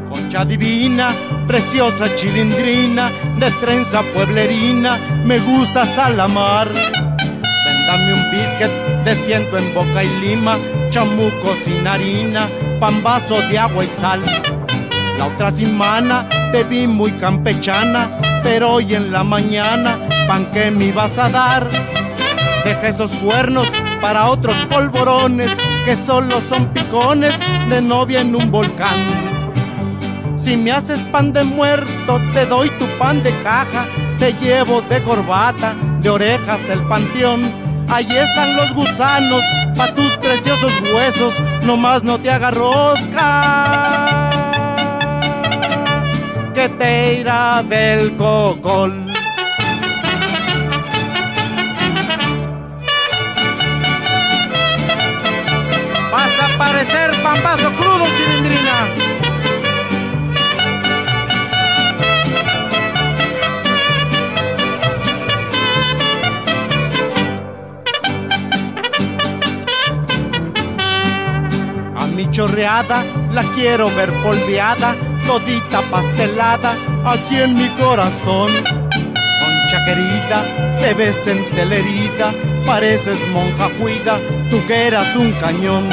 Concha 0.10 0.46
divina, 0.46 1.14
preciosa 1.48 2.16
chilindrina, 2.16 3.12
de 3.38 3.52
trenza 3.62 4.02
pueblerina, 4.02 4.98
me 5.24 5.40
gusta 5.40 5.86
salamar. 5.86 6.70
Ven, 6.70 7.86
dame 7.88 8.14
un 8.14 8.32
biscuit 8.32 8.72
de 9.06 9.16
ciento 9.24 9.58
en 9.58 9.74
boca 9.74 10.04
y 10.04 10.10
lima, 10.20 10.58
chamuco 10.90 11.56
sin 11.64 11.88
harina, 11.88 12.50
pambazo 12.80 13.40
de 13.50 13.60
agua 13.60 13.84
y 13.84 13.88
sal. 13.88 14.24
La 15.20 15.28
otra 15.28 15.52
semana 15.52 16.28
te 16.54 16.64
vi 16.64 16.86
muy 16.86 17.12
campechana, 17.14 18.12
pero 18.44 18.74
hoy 18.74 18.94
en 18.94 19.12
la 19.12 19.24
mañana, 19.24 19.98
pan 20.28 20.46
que 20.52 20.70
me 20.70 20.86
ibas 20.86 21.18
a 21.18 21.28
dar. 21.28 21.68
Deja 22.64 22.90
esos 22.90 23.16
cuernos 23.16 23.68
para 24.00 24.28
otros 24.28 24.56
polvorones 24.68 25.52
que 25.84 25.96
solo 25.96 26.40
son 26.42 26.68
picones 26.68 27.34
de 27.70 27.82
novia 27.82 28.22
en 28.22 28.36
un 28.36 28.52
volcán. 28.52 29.00
Si 30.36 30.56
me 30.56 30.72
haces 30.72 31.00
pan 31.06 31.34
de 31.34 31.44
muerto, 31.44 32.22
te 32.36 32.46
doy 32.46 32.70
tu 32.78 32.86
pan 33.00 33.24
de 33.24 33.32
caja, 33.42 33.88
te 34.20 34.34
llevo 34.34 34.84
de 34.84 35.02
corbata, 35.02 35.74
de 36.02 36.10
orejas 36.12 36.68
del 36.68 36.82
panteón. 36.82 37.52
Allí 37.90 38.16
están 38.16 38.56
los 38.58 38.72
gusanos, 38.76 39.42
pa' 39.76 39.96
tus 39.96 40.18
preciosos 40.18 40.72
huesos, 40.94 41.34
nomás 41.64 42.04
no 42.04 42.20
te 42.20 42.30
hagas 42.30 42.54
rosca 42.54 44.23
del 46.64 48.16
cocol. 48.16 49.06
Vas 56.10 56.40
a 56.40 56.58
parecer 56.58 57.12
pambazo 57.22 57.70
crudo, 57.74 58.06
chilindrina. 58.16 58.88
A 71.98 72.08
mi 72.08 72.32
chorreada 72.32 73.04
la 73.34 73.44
quiero 73.54 73.94
ver 73.94 74.14
polveada, 74.24 74.96
todita 75.28 75.82
pastelada, 75.90 76.76
aquí 77.06 77.38
en 77.38 77.56
mi 77.56 77.68
corazón. 77.70 78.52
Concha 78.64 79.86
querida, 79.86 80.46
te 80.82 80.94
ves 80.94 81.20
en 81.28 81.44
telerita, 81.52 82.34
pareces 82.66 83.18
monja 83.32 83.70
cuida, 83.80 84.20
tú 84.50 84.66
que 84.68 84.88
eras 84.88 85.16
un 85.16 85.32
cañón. 85.34 85.90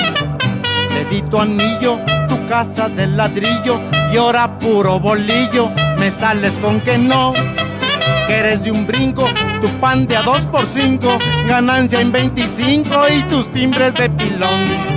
Dedito 0.95 1.41
anillo, 1.41 1.99
tu 2.29 2.47
casa 2.47 2.89
de 2.89 3.07
ladrillo, 3.07 3.81
y 4.13 4.17
ahora 4.17 4.59
puro 4.59 4.99
bolillo, 4.99 5.71
me 5.99 6.11
sales 6.11 6.55
con 6.59 6.81
que 6.81 6.99
no. 6.99 7.33
Que 8.27 8.37
eres 8.37 8.63
de 8.63 8.71
un 8.71 8.87
brinco, 8.87 9.25
tu 9.61 9.69
pan 9.81 10.07
de 10.07 10.17
a 10.17 10.23
dos 10.23 10.41
por 10.47 10.65
cinco, 10.67 11.19
ganancia 11.49 12.01
en 12.01 12.13
25 12.13 12.91
y 13.17 13.23
tus 13.25 13.53
timbres 13.53 13.95
de 13.95 14.09
pilón. 14.11 14.90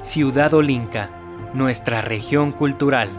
Ciudad 0.01 0.53
Olinca, 0.53 1.09
nuestra 1.57 2.01
región 2.01 2.51
cultural. 2.51 3.09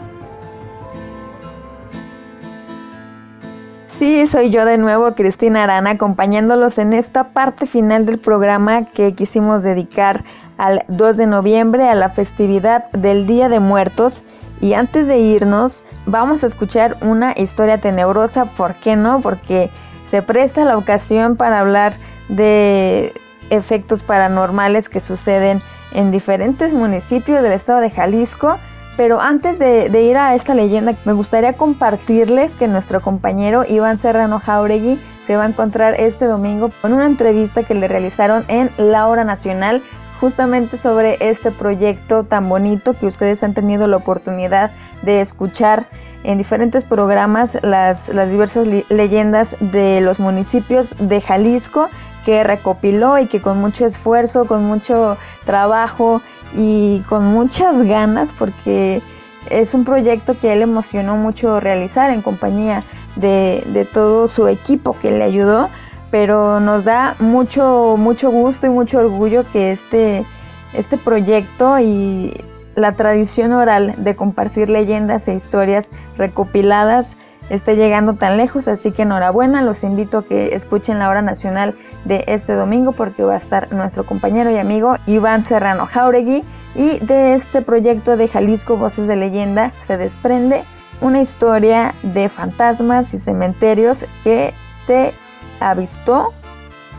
Sí, 3.87 4.25
soy 4.27 4.49
yo 4.49 4.63
de 4.63 4.77
nuevo, 4.77 5.13
Cristina 5.13 5.63
Arana, 5.63 5.89
acompañándolos 5.89 6.77
en 6.77 6.93
esta 6.93 7.33
parte 7.33 7.65
final 7.65 8.05
del 8.05 8.17
programa 8.17 8.85
que 8.85 9.11
quisimos 9.11 9.61
dedicar 9.61 10.23
al 10.57 10.83
2 10.87 11.17
de 11.17 11.27
noviembre 11.27 11.89
a 11.89 11.95
la 11.95 12.07
festividad 12.07 12.89
del 12.91 13.27
Día 13.27 13.49
de 13.49 13.59
Muertos. 13.59 14.23
Y 14.61 14.73
antes 14.73 15.05
de 15.05 15.17
irnos, 15.19 15.83
vamos 16.05 16.45
a 16.45 16.47
escuchar 16.47 16.95
una 17.01 17.33
historia 17.35 17.81
tenebrosa, 17.81 18.45
¿por 18.45 18.75
qué 18.75 18.95
no? 18.95 19.19
Porque 19.19 19.69
se 20.05 20.21
presta 20.21 20.63
la 20.63 20.77
ocasión 20.77 21.35
para 21.35 21.59
hablar 21.59 21.93
de 22.29 23.13
efectos 23.49 24.01
paranormales 24.01 24.87
que 24.87 25.01
suceden 25.01 25.61
en 25.93 26.11
diferentes 26.11 26.73
municipios 26.73 27.41
del 27.41 27.53
estado 27.53 27.79
de 27.79 27.89
Jalisco, 27.89 28.57
Pero 28.99 29.21
antes 29.21 29.59
de, 29.59 30.03
ir 30.03 30.17
a 30.17 30.35
esta 30.35 30.53
leyenda, 30.53 30.93
me 31.05 31.13
gustaría 31.13 31.53
compartirles 31.53 32.57
que 32.57 32.67
nuestro 32.67 32.99
compañero 32.99 33.63
Iván 33.65 33.97
Serrano 33.97 34.39
Jauregui 34.39 34.99
se 35.21 35.37
va 35.37 35.43
a 35.43 35.47
encontrar 35.47 35.95
este 35.97 36.25
domingo 36.25 36.69
con 36.81 36.91
una 36.91 37.05
entrevista 37.05 37.63
que 37.63 37.75
le 37.75 37.87
realizaron 37.87 38.43
en 38.49 38.69
La 38.77 39.07
Hora 39.07 39.23
Nacional 39.23 39.81
justamente 40.19 40.77
sobre 40.77 41.17
este 41.21 41.49
proyecto 41.51 42.25
tan 42.25 42.49
bonito 42.49 42.91
que 42.93 43.05
ustedes 43.05 43.41
han 43.41 43.53
tenido 43.53 43.87
la 43.87 43.95
oportunidad 43.95 44.71
de 45.01 45.21
escuchar 45.21 45.87
en 46.23 46.37
diferentes 46.37 46.85
programas 46.85 47.57
las, 47.61 48.11
diversas 48.29 48.67
leyendas 48.89 49.55
de 49.59 50.01
los 50.01 50.19
municipios 50.19 50.93
de 50.99 51.21
Jalisco 51.21 51.89
que 52.25 52.43
recopiló 52.43 53.17
y 53.17 53.25
que 53.25 53.41
con 53.41 53.59
mucho 53.59 53.85
esfuerzo, 53.85 54.45
con 54.45 54.65
mucho 54.65 55.17
trabajo 55.45 56.21
y 56.55 57.01
con 57.07 57.25
muchas 57.25 57.81
ganas, 57.83 58.33
porque 58.33 59.01
es 59.49 59.73
un 59.73 59.83
proyecto 59.83 60.37
que 60.37 60.53
él 60.53 60.61
emocionó 60.61 61.15
mucho 61.15 61.59
realizar 61.59 62.11
en 62.11 62.21
compañía 62.21 62.83
de, 63.15 63.87
todo 63.91 64.27
su 64.27 64.47
equipo 64.47 64.95
que 65.01 65.11
le 65.11 65.23
ayudó, 65.23 65.69
pero 66.11 66.59
nos 66.59 66.83
da 66.83 67.15
mucho, 67.19 67.95
mucho 67.97 68.31
gusto 68.31 68.67
y 68.67 68.69
mucho 68.69 68.99
orgullo 68.99 69.45
que 69.51 69.71
este, 69.71 70.25
este 70.73 70.97
proyecto 70.97 71.79
y 71.79 72.33
la 72.75 72.93
tradición 72.93 73.51
oral 73.51 73.93
de 73.97 74.15
compartir 74.15 74.69
leyendas 74.69 75.27
e 75.27 75.33
historias 75.33 75.91
recopiladas 76.17 77.17
esté 77.49 77.75
llegando 77.75 78.13
tan 78.13 78.37
lejos, 78.37 78.67
así 78.67 78.91
que 78.91 79.03
enhorabuena, 79.03 79.61
los 79.61 79.83
invito 79.83 80.19
a 80.19 80.25
que 80.25 80.55
escuchen 80.55 80.99
la 80.99 81.09
hora 81.09 81.21
nacional 81.21 81.75
de 82.05 82.23
este 82.27 82.53
domingo 82.53 82.91
porque 82.91 83.23
va 83.23 83.33
a 83.33 83.37
estar 83.37 83.71
nuestro 83.73 84.05
compañero 84.05 84.51
y 84.51 84.57
amigo 84.57 84.95
Iván 85.05 85.43
Serrano 85.43 85.85
Jauregui 85.85 86.43
y 86.75 86.99
de 86.99 87.33
este 87.33 87.61
proyecto 87.61 88.17
de 88.17 88.27
Jalisco 88.27 88.77
Voces 88.77 89.07
de 89.07 89.15
Leyenda 89.15 89.73
se 89.79 89.97
desprende 89.97 90.63
una 91.01 91.21
historia 91.21 91.93
de 92.03 92.29
fantasmas 92.29 93.13
y 93.13 93.19
cementerios 93.19 94.05
que 94.23 94.53
se 94.69 95.13
avistó 95.59 96.33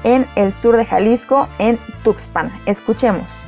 en 0.05 0.27
el 0.37 0.53
sur 0.53 0.77
de 0.77 0.87
Jalisco, 0.87 1.49
en 1.59 1.79
Tuxpan. 2.03 2.51
Escuchemos. 2.67 3.47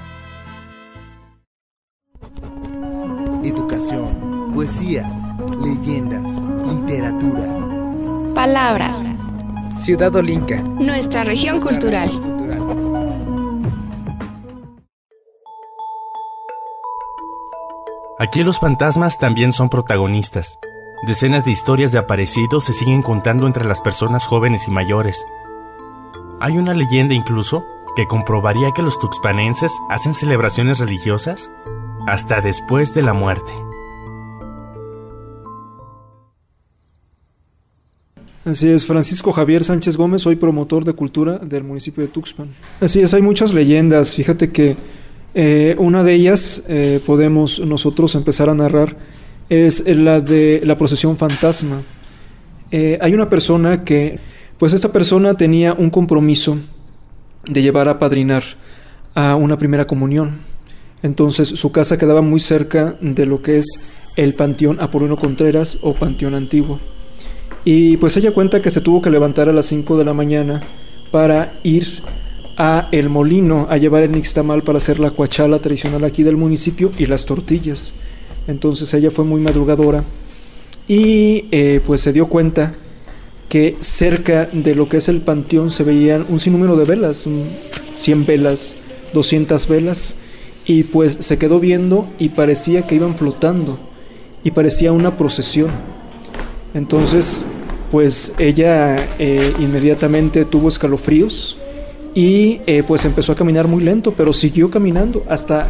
Educación, 3.42 4.06
poesías, 4.52 5.12
leyendas, 5.58 6.40
literatura. 6.66 7.42
Palabras. 8.34 8.98
Ciudad 9.80 10.14
Olinca. 10.14 10.60
Nuestra 10.60 11.24
región 11.24 11.60
cultural. 11.60 12.10
Aquí 18.18 18.44
los 18.44 18.60
fantasmas 18.60 19.18
también 19.18 19.52
son 19.52 19.68
protagonistas. 19.68 20.58
Decenas 21.06 21.44
de 21.44 21.50
historias 21.50 21.90
de 21.90 21.98
aparecidos 21.98 22.64
se 22.64 22.72
siguen 22.72 23.02
contando 23.02 23.46
entre 23.46 23.64
las 23.64 23.80
personas 23.80 24.26
jóvenes 24.26 24.68
y 24.68 24.70
mayores. 24.70 25.26
Hay 26.40 26.58
una 26.58 26.74
leyenda 26.74 27.14
incluso 27.14 27.64
que 27.96 28.06
comprobaría 28.06 28.70
que 28.72 28.82
los 28.82 28.98
tuxpanenses 29.00 29.72
hacen 29.88 30.14
celebraciones 30.14 30.78
religiosas 30.78 31.50
hasta 32.06 32.40
después 32.40 32.94
de 32.94 33.02
la 33.02 33.14
muerte. 33.14 33.52
Así 38.44 38.68
es, 38.68 38.84
Francisco 38.84 39.30
Javier 39.30 39.62
Sánchez 39.62 39.96
Gómez, 39.96 40.22
soy 40.22 40.34
promotor 40.34 40.84
de 40.84 40.94
cultura 40.94 41.38
del 41.38 41.62
municipio 41.62 42.02
de 42.02 42.08
Tuxpan. 42.08 42.48
Así 42.80 43.00
es, 43.00 43.14
hay 43.14 43.22
muchas 43.22 43.54
leyendas. 43.54 44.16
Fíjate 44.16 44.50
que 44.50 44.74
eh, 45.34 45.76
una 45.78 46.02
de 46.02 46.14
ellas 46.14 46.64
eh, 46.68 47.00
podemos 47.06 47.60
nosotros 47.60 48.16
empezar 48.16 48.50
a 48.50 48.54
narrar 48.54 48.96
es 49.48 49.86
la 49.86 50.18
de 50.18 50.60
la 50.64 50.76
procesión 50.76 51.16
fantasma. 51.16 51.82
Eh, 52.72 52.98
hay 53.00 53.14
una 53.14 53.28
persona 53.28 53.84
que, 53.84 54.18
pues 54.58 54.72
esta 54.72 54.90
persona 54.90 55.34
tenía 55.34 55.74
un 55.74 55.90
compromiso 55.90 56.58
de 57.46 57.62
llevar 57.62 57.88
a 57.88 58.00
padrinar 58.00 58.42
a 59.14 59.36
una 59.36 59.56
primera 59.56 59.86
comunión. 59.86 60.38
Entonces 61.04 61.48
su 61.48 61.70
casa 61.70 61.96
quedaba 61.96 62.22
muy 62.22 62.40
cerca 62.40 62.96
de 63.00 63.24
lo 63.24 63.40
que 63.40 63.58
es 63.58 63.80
el 64.16 64.34
Panteón 64.34 64.80
Apolino 64.80 65.16
Contreras 65.16 65.78
o 65.82 65.94
Panteón 65.94 66.34
Antiguo. 66.34 66.80
Y 67.64 67.96
pues 67.98 68.16
ella 68.16 68.32
cuenta 68.32 68.60
que 68.60 68.70
se 68.70 68.80
tuvo 68.80 69.00
que 69.02 69.10
levantar 69.10 69.48
a 69.48 69.52
las 69.52 69.66
5 69.66 69.96
de 69.96 70.04
la 70.04 70.14
mañana 70.14 70.62
para 71.10 71.54
ir 71.62 71.86
a 72.56 72.88
el 72.92 73.08
molino 73.08 73.66
a 73.70 73.76
llevar 73.76 74.02
el 74.02 74.12
nixtamal 74.12 74.62
para 74.62 74.78
hacer 74.78 74.98
la 74.98 75.10
cuachala 75.10 75.58
tradicional 75.58 76.04
aquí 76.04 76.22
del 76.22 76.36
municipio 76.36 76.90
y 76.98 77.06
las 77.06 77.24
tortillas. 77.24 77.94
Entonces 78.46 78.92
ella 78.94 79.10
fue 79.10 79.24
muy 79.24 79.40
madrugadora 79.40 80.04
y 80.88 81.46
eh, 81.52 81.80
pues 81.86 82.00
se 82.00 82.12
dio 82.12 82.26
cuenta 82.26 82.74
que 83.48 83.76
cerca 83.80 84.48
de 84.52 84.74
lo 84.74 84.88
que 84.88 84.96
es 84.96 85.08
el 85.08 85.20
panteón 85.20 85.70
se 85.70 85.84
veían 85.84 86.24
un 86.28 86.40
sinnúmero 86.40 86.76
de 86.76 86.84
velas, 86.84 87.28
100 87.96 88.26
velas, 88.26 88.76
200 89.12 89.68
velas, 89.68 90.16
y 90.64 90.84
pues 90.84 91.18
se 91.20 91.38
quedó 91.38 91.60
viendo 91.60 92.06
y 92.18 92.30
parecía 92.30 92.86
que 92.86 92.94
iban 92.94 93.14
flotando 93.14 93.78
y 94.42 94.52
parecía 94.52 94.92
una 94.92 95.16
procesión. 95.16 95.70
Entonces, 96.74 97.44
pues 97.90 98.34
ella 98.38 98.96
eh, 99.18 99.54
inmediatamente 99.58 100.46
tuvo 100.46 100.68
escalofríos 100.68 101.58
y 102.14 102.60
eh, 102.66 102.82
pues 102.86 103.04
empezó 103.04 103.32
a 103.32 103.36
caminar 103.36 103.68
muy 103.68 103.82
lento, 103.82 104.14
pero 104.16 104.32
siguió 104.32 104.70
caminando 104.70 105.22
hasta 105.28 105.68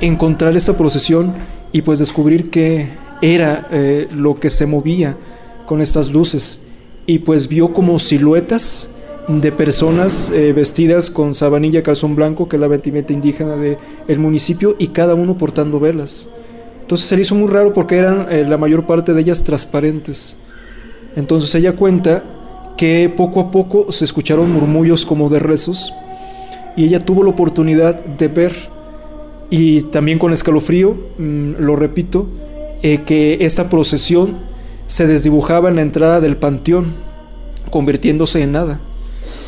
encontrar 0.00 0.56
esta 0.56 0.76
procesión 0.76 1.32
y 1.72 1.82
pues 1.82 1.98
descubrir 1.98 2.50
qué 2.50 2.88
era 3.20 3.66
eh, 3.72 4.06
lo 4.14 4.38
que 4.38 4.50
se 4.50 4.66
movía 4.66 5.16
con 5.66 5.80
estas 5.80 6.10
luces. 6.10 6.62
Y 7.06 7.18
pues 7.20 7.48
vio 7.48 7.72
como 7.72 7.98
siluetas 7.98 8.90
de 9.26 9.50
personas 9.50 10.30
vestidas 10.30 11.10
con 11.10 11.34
sabanilla 11.34 11.82
calzón 11.82 12.14
blanco 12.14 12.48
que 12.48 12.56
es 12.56 12.60
la 12.60 12.68
vestimenta 12.68 13.12
indígena 13.12 13.56
del 13.56 13.76
el 14.06 14.20
municipio 14.20 14.76
y 14.78 14.88
cada 14.88 15.14
uno 15.14 15.36
portando 15.36 15.80
velas 15.80 16.28
entonces 16.86 17.08
se 17.08 17.16
le 17.16 17.22
hizo 17.22 17.34
muy 17.34 17.48
raro 17.48 17.72
porque 17.72 17.96
eran 17.96 18.28
la 18.48 18.56
mayor 18.56 18.86
parte 18.86 19.12
de 19.12 19.20
ellas 19.20 19.42
transparentes 19.42 20.36
entonces 21.16 21.52
ella 21.56 21.72
cuenta 21.72 22.22
que 22.76 23.12
poco 23.14 23.40
a 23.40 23.50
poco 23.50 23.90
se 23.90 24.04
escucharon 24.04 24.52
murmullos 24.52 25.04
como 25.04 25.28
de 25.28 25.40
rezos 25.40 25.92
y 26.76 26.84
ella 26.84 27.00
tuvo 27.00 27.24
la 27.24 27.30
oportunidad 27.30 28.04
de 28.04 28.28
ver 28.28 28.54
y 29.48 29.82
también 29.82 30.18
con 30.18 30.32
escalofrío, 30.32 30.96
mm, 31.18 31.52
lo 31.58 31.76
repito, 31.76 32.28
eh, 32.82 32.98
que 33.06 33.38
esta 33.40 33.70
procesión 33.70 34.36
se 34.86 35.06
desdibujaba 35.06 35.68
en 35.68 35.76
la 35.76 35.82
entrada 35.82 36.20
del 36.20 36.36
panteón, 36.36 36.94
convirtiéndose 37.70 38.42
en 38.42 38.52
nada. 38.52 38.80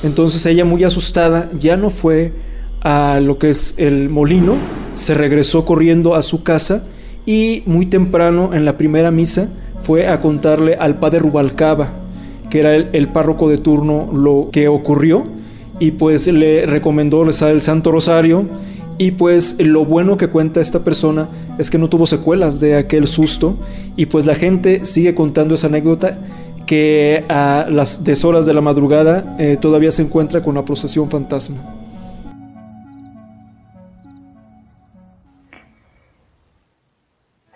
Entonces 0.02 0.44
ella 0.46 0.64
muy 0.64 0.84
asustada 0.84 1.50
ya 1.58 1.76
no 1.76 1.90
fue 1.90 2.32
a 2.80 3.20
lo 3.20 3.38
que 3.38 3.50
es 3.50 3.74
el 3.76 4.08
molino, 4.08 4.56
se 4.94 5.14
regresó 5.14 5.64
corriendo 5.64 6.14
a 6.14 6.22
su 6.22 6.42
casa 6.42 6.84
y 7.28 7.62
muy 7.66 7.84
temprano 7.84 8.54
en 8.54 8.64
la 8.64 8.78
primera 8.78 9.10
misa 9.10 9.50
fue 9.82 10.08
a 10.08 10.22
contarle 10.22 10.76
al 10.76 10.98
padre 10.98 11.18
Rubalcaba, 11.18 11.90
que 12.48 12.60
era 12.60 12.74
el, 12.74 13.08
párroco 13.08 13.50
de 13.50 13.58
turno, 13.58 14.10
lo 14.14 14.48
que 14.50 14.66
ocurrió 14.66 15.24
y 15.78 15.90
pues 15.90 16.26
le 16.26 16.64
recomendó 16.64 17.22
rezar 17.24 17.50
el 17.50 17.60
Santo 17.60 17.92
Rosario 17.92 18.46
y 18.96 19.10
pues 19.10 19.56
lo 19.60 19.84
bueno 19.84 20.16
que 20.16 20.28
cuenta 20.28 20.62
esta 20.62 20.84
persona 20.84 21.28
es 21.58 21.70
que 21.70 21.76
no 21.76 21.90
tuvo 21.90 22.06
secuelas 22.06 22.60
de 22.60 22.76
aquel 22.76 23.06
susto 23.06 23.58
y 23.94 24.06
pues 24.06 24.24
la 24.24 24.34
gente 24.34 24.86
sigue 24.86 25.14
contando 25.14 25.54
esa 25.54 25.66
anécdota 25.66 26.16
que 26.64 27.24
a 27.28 27.66
las 27.70 28.04
deshoras 28.04 28.46
de 28.46 28.54
la 28.54 28.62
madrugada 28.62 29.36
eh, 29.38 29.58
todavía 29.60 29.90
se 29.90 30.00
encuentra 30.00 30.42
con 30.42 30.54
la 30.54 30.64
procesión 30.64 31.10
fantasma. 31.10 31.77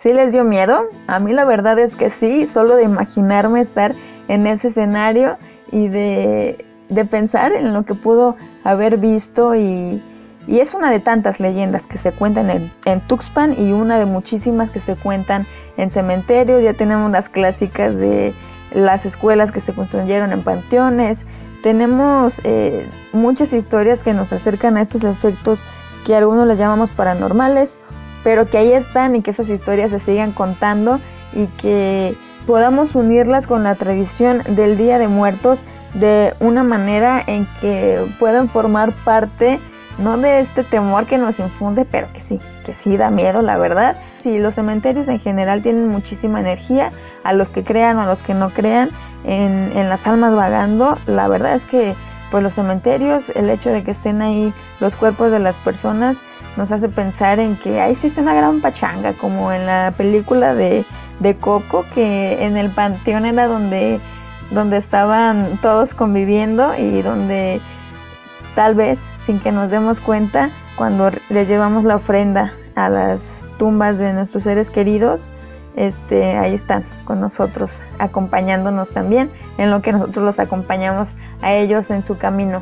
¿Sí 0.03 0.11
les 0.11 0.33
dio 0.33 0.43
miedo? 0.43 0.89
A 1.07 1.17
mí 1.19 1.31
la 1.31 1.45
verdad 1.45 1.79
es 1.79 1.95
que 1.95 2.09
sí, 2.09 2.45
solo 2.45 2.75
de 2.75 2.83
imaginarme 2.83 3.61
estar 3.61 3.95
en 4.27 4.47
ese 4.47 4.67
escenario 4.67 5.37
y 5.71 5.87
de, 5.87 6.65
pensar 7.09 7.53
en 7.53 7.73
lo 7.73 7.85
que 7.85 7.95
pudo 7.95 8.35
haber 8.65 8.97
visto 8.97 9.55
y, 9.55 10.03
es 10.49 10.73
una 10.73 10.91
de 10.91 10.99
tantas 10.99 11.39
leyendas 11.39 11.87
que 11.87 11.97
se 11.97 12.11
cuentan 12.11 12.49
en, 12.49 12.69
en, 12.83 12.99
Tuxpan 13.07 13.55
y 13.57 13.71
una 13.71 13.97
de 13.97 14.05
muchísimas 14.05 14.71
que 14.71 14.81
se 14.81 14.97
cuentan 14.97 15.47
en 15.77 15.89
cementerios. 15.89 16.61
Ya 16.61 16.73
tenemos 16.73 17.09
las 17.09 17.29
clásicas 17.29 17.95
de 17.95 18.33
las 18.73 19.05
escuelas 19.05 19.53
que 19.53 19.61
se 19.61 19.71
construyeron 19.71 20.33
en 20.33 20.43
panteones. 20.43 21.25
Tenemos 21.61 22.41
eh, 22.43 22.89
muchas 23.13 23.53
historias 23.53 24.03
que 24.03 24.13
nos 24.13 24.33
acercan 24.33 24.75
a 24.75 24.81
estos 24.81 25.05
efectos 25.05 25.63
que 26.05 26.13
algunos 26.13 26.45
les 26.45 26.57
llamamos 26.57 26.91
paranormales 26.91 27.79
pero 28.23 28.47
que 28.47 28.57
ahí 28.57 28.71
están 28.71 29.15
y 29.15 29.21
que 29.21 29.31
esas 29.31 29.49
historias 29.49 29.91
se 29.91 29.99
sigan 29.99 30.31
contando 30.31 30.99
y 31.33 31.47
que 31.47 32.15
podamos 32.45 32.95
unirlas 32.95 33.47
con 33.47 33.63
la 33.63 33.75
tradición 33.75 34.43
del 34.47 34.77
Día 34.77 34.99
de 34.99 35.07
Muertos 35.07 35.63
de 35.93 36.33
una 36.39 36.63
manera 36.63 37.23
en 37.25 37.47
que 37.61 38.03
puedan 38.19 38.49
formar 38.49 38.91
parte 39.03 39.59
no 39.99 40.17
de 40.17 40.39
este 40.39 40.63
temor 40.63 41.05
que 41.05 41.17
nos 41.17 41.39
infunde, 41.39 41.85
pero 41.85 42.11
que 42.13 42.21
sí, 42.21 42.39
que 42.65 42.73
sí 42.73 42.97
da 42.97 43.11
miedo, 43.11 43.43
la 43.43 43.57
verdad. 43.57 43.95
Sí, 44.17 44.39
los 44.39 44.55
cementerios 44.55 45.07
en 45.07 45.19
general 45.19 45.61
tienen 45.61 45.87
muchísima 45.87 46.39
energía, 46.39 46.91
a 47.23 47.33
los 47.33 47.51
que 47.51 47.63
crean 47.63 47.97
o 47.97 48.01
a 48.01 48.05
los 48.05 48.23
que 48.23 48.33
no 48.33 48.49
crean, 48.49 48.89
en, 49.23 49.71
en 49.75 49.89
las 49.89 50.07
almas 50.07 50.35
vagando, 50.35 50.97
la 51.05 51.27
verdad 51.27 51.53
es 51.53 51.65
que 51.65 51.95
pues 52.31 52.41
los 52.41 52.55
cementerios, 52.55 53.29
el 53.29 53.49
hecho 53.51 53.69
de 53.69 53.83
que 53.83 53.91
estén 53.91 54.23
ahí 54.23 54.53
los 54.79 54.95
cuerpos 54.95 55.31
de 55.31 55.37
las 55.37 55.59
personas 55.59 56.23
nos 56.57 56.71
hace 56.71 56.89
pensar 56.89 57.39
en 57.39 57.55
que 57.55 57.81
ahí 57.81 57.95
sí 57.95 58.07
es 58.07 58.17
una 58.17 58.33
gran 58.33 58.61
pachanga, 58.61 59.13
como 59.13 59.51
en 59.51 59.65
la 59.65 59.93
película 59.97 60.53
de, 60.53 60.85
de 61.19 61.35
Coco, 61.35 61.85
que 61.93 62.43
en 62.43 62.57
el 62.57 62.69
panteón 62.69 63.25
era 63.25 63.47
donde, 63.47 63.99
donde 64.51 64.77
estaban 64.77 65.57
todos 65.61 65.93
conviviendo 65.93 66.75
y 66.77 67.01
donde 67.01 67.59
tal 68.55 68.75
vez 68.75 69.11
sin 69.17 69.39
que 69.39 69.51
nos 69.51 69.71
demos 69.71 69.99
cuenta, 69.99 70.49
cuando 70.75 71.11
les 71.29 71.47
llevamos 71.47 71.83
la 71.83 71.95
ofrenda 71.95 72.53
a 72.75 72.89
las 72.89 73.43
tumbas 73.57 73.97
de 73.97 74.13
nuestros 74.13 74.43
seres 74.43 74.69
queridos, 74.69 75.29
este, 75.75 76.37
ahí 76.37 76.53
están 76.53 76.83
con 77.05 77.19
nosotros, 77.19 77.81
acompañándonos 77.97 78.91
también 78.91 79.31
en 79.57 79.71
lo 79.71 79.81
que 79.81 79.91
nosotros 79.91 80.23
los 80.23 80.39
acompañamos 80.39 81.15
a 81.41 81.53
ellos 81.53 81.89
en 81.89 82.01
su 82.01 82.17
camino. 82.17 82.61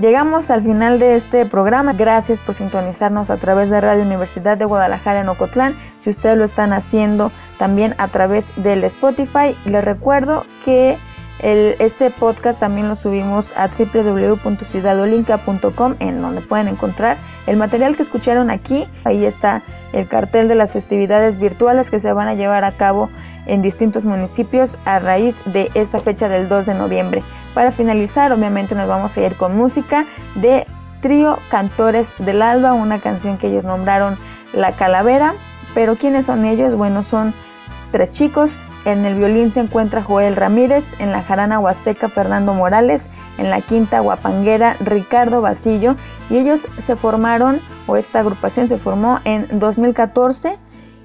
Llegamos 0.00 0.48
al 0.48 0.62
final 0.62 0.98
de 0.98 1.14
este 1.14 1.44
programa. 1.44 1.92
Gracias 1.92 2.40
por 2.40 2.54
sintonizarnos 2.54 3.28
a 3.28 3.36
través 3.36 3.68
de 3.68 3.82
Radio 3.82 4.02
Universidad 4.02 4.56
de 4.56 4.64
Guadalajara 4.64 5.20
en 5.20 5.28
Ocotlán. 5.28 5.76
Si 5.98 6.08
ustedes 6.08 6.38
lo 6.38 6.44
están 6.44 6.72
haciendo 6.72 7.30
también 7.58 7.94
a 7.98 8.08
través 8.08 8.50
del 8.56 8.82
Spotify, 8.84 9.54
les 9.66 9.84
recuerdo 9.84 10.46
que 10.64 10.96
este 11.42 12.10
podcast 12.10 12.60
también 12.60 12.88
lo 12.88 12.96
subimos 12.96 13.54
a 13.56 13.68
www.ciudadolinca.com 13.68 15.94
en 15.98 16.20
donde 16.20 16.42
pueden 16.42 16.68
encontrar 16.68 17.16
el 17.46 17.56
material 17.56 17.96
que 17.96 18.02
escucharon 18.02 18.50
aquí. 18.50 18.86
Ahí 19.04 19.24
está 19.24 19.62
el 19.92 20.06
cartel 20.06 20.48
de 20.48 20.54
las 20.54 20.72
festividades 20.72 21.38
virtuales 21.38 21.90
que 21.90 21.98
se 21.98 22.12
van 22.12 22.28
a 22.28 22.34
llevar 22.34 22.64
a 22.64 22.72
cabo 22.72 23.08
en 23.46 23.62
distintos 23.62 24.04
municipios 24.04 24.76
a 24.84 24.98
raíz 24.98 25.42
de 25.46 25.70
esta 25.74 26.00
fecha 26.00 26.28
del 26.28 26.48
2 26.48 26.66
de 26.66 26.74
noviembre. 26.74 27.22
Para 27.54 27.72
finalizar, 27.72 28.32
obviamente 28.32 28.74
nos 28.74 28.88
vamos 28.88 29.16
a 29.16 29.22
ir 29.22 29.34
con 29.36 29.56
música 29.56 30.04
de 30.34 30.66
Trío 31.00 31.38
Cantores 31.50 32.12
del 32.18 32.42
Alba, 32.42 32.74
una 32.74 32.98
canción 32.98 33.38
que 33.38 33.48
ellos 33.48 33.64
nombraron 33.64 34.18
La 34.52 34.72
Calavera. 34.72 35.34
Pero 35.74 35.96
¿quiénes 35.96 36.26
son 36.26 36.44
ellos? 36.44 36.74
Bueno, 36.74 37.02
son 37.02 37.32
tres 37.90 38.10
chicos. 38.10 38.64
En 38.84 39.04
el 39.04 39.14
violín 39.14 39.50
se 39.50 39.60
encuentra 39.60 40.02
Joel 40.02 40.36
Ramírez, 40.36 40.94
en 40.98 41.12
la 41.12 41.22
jarana 41.22 41.58
huasteca 41.58 42.08
Fernando 42.08 42.54
Morales, 42.54 43.10
en 43.38 43.50
la 43.50 43.60
quinta 43.60 44.00
guapanguera 44.00 44.76
Ricardo 44.80 45.40
Basillo 45.40 45.96
y 46.30 46.38
ellos 46.38 46.68
se 46.78 46.96
formaron, 46.96 47.60
o 47.86 47.96
esta 47.96 48.20
agrupación 48.20 48.68
se 48.68 48.78
formó 48.78 49.18
en 49.24 49.46
2014 49.58 50.58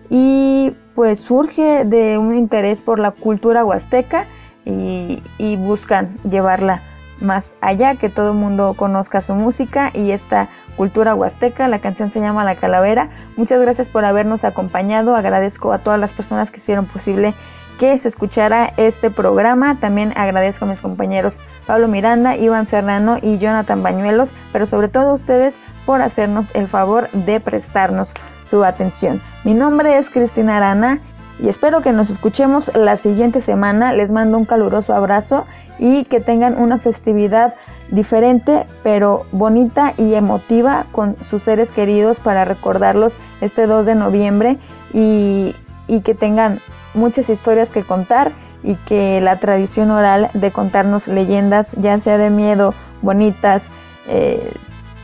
y 0.09 0.73
pues 0.93 1.19
surge 1.19 1.83
de 1.83 2.17
un 2.17 2.35
interés 2.35 2.81
por 2.81 2.99
la 2.99 3.11
cultura 3.11 3.65
huasteca 3.65 4.27
y, 4.63 5.21
y 5.37 5.57
buscan 5.57 6.17
llevarla 6.29 6.81
más 7.19 7.55
allá, 7.61 7.95
que 7.95 8.09
todo 8.09 8.31
el 8.31 8.37
mundo 8.37 8.73
conozca 8.75 9.21
su 9.21 9.33
música 9.35 9.91
y 9.93 10.11
esta 10.11 10.49
cultura 10.75 11.15
huasteca. 11.15 11.67
La 11.67 11.79
canción 11.79 12.09
se 12.09 12.19
llama 12.19 12.43
La 12.43 12.55
Calavera. 12.55 13.09
Muchas 13.37 13.61
gracias 13.61 13.89
por 13.89 14.05
habernos 14.05 14.43
acompañado. 14.43 15.15
Agradezco 15.15 15.71
a 15.73 15.79
todas 15.79 15.99
las 15.99 16.13
personas 16.13 16.51
que 16.51 16.57
hicieron 16.57 16.85
posible 16.85 17.33
que 17.77 17.97
se 17.97 18.07
escuchara 18.07 18.73
este 18.77 19.09
programa. 19.11 19.79
También 19.79 20.13
agradezco 20.15 20.65
a 20.65 20.67
mis 20.67 20.81
compañeros 20.81 21.39
Pablo 21.65 21.87
Miranda, 21.87 22.35
Iván 22.35 22.65
Serrano 22.65 23.17
y 23.21 23.37
Jonathan 23.37 23.83
Bañuelos, 23.83 24.33
pero 24.51 24.65
sobre 24.65 24.87
todo 24.87 25.09
a 25.09 25.13
ustedes 25.13 25.59
por 25.85 26.01
hacernos 26.01 26.51
el 26.55 26.67
favor 26.67 27.09
de 27.11 27.39
prestarnos 27.39 28.13
su 28.43 28.63
atención. 28.63 29.21
Mi 29.43 29.53
nombre 29.53 29.97
es 29.97 30.09
Cristina 30.09 30.57
Arana 30.57 30.99
y 31.39 31.49
espero 31.49 31.81
que 31.81 31.91
nos 31.91 32.09
escuchemos 32.09 32.71
la 32.75 32.95
siguiente 32.95 33.41
semana. 33.41 33.91
Les 33.91 34.11
mando 34.11 34.37
un 34.37 34.45
caluroso 34.45 34.93
abrazo 34.93 35.45
y 35.79 36.05
que 36.05 36.19
tengan 36.19 36.57
una 36.57 36.77
festividad 36.77 37.55
diferente 37.89 38.65
pero 38.83 39.25
bonita 39.31 39.93
y 39.97 40.15
emotiva 40.15 40.85
con 40.91 41.17
sus 41.21 41.43
seres 41.43 41.71
queridos 41.71 42.19
para 42.19 42.45
recordarlos 42.45 43.17
este 43.41 43.67
2 43.67 43.85
de 43.85 43.95
noviembre 43.95 44.57
y, 44.93 45.55
y 45.87 46.01
que 46.01 46.15
tengan 46.15 46.59
muchas 46.93 47.29
historias 47.29 47.71
que 47.71 47.83
contar 47.83 48.31
y 48.63 48.75
que 48.75 49.21
la 49.21 49.39
tradición 49.39 49.91
oral 49.91 50.29
de 50.33 50.51
contarnos 50.51 51.07
leyendas, 51.07 51.73
ya 51.77 51.97
sea 51.97 52.17
de 52.17 52.31
miedo, 52.31 52.73
bonitas, 53.01 53.69
eh, 54.07 54.51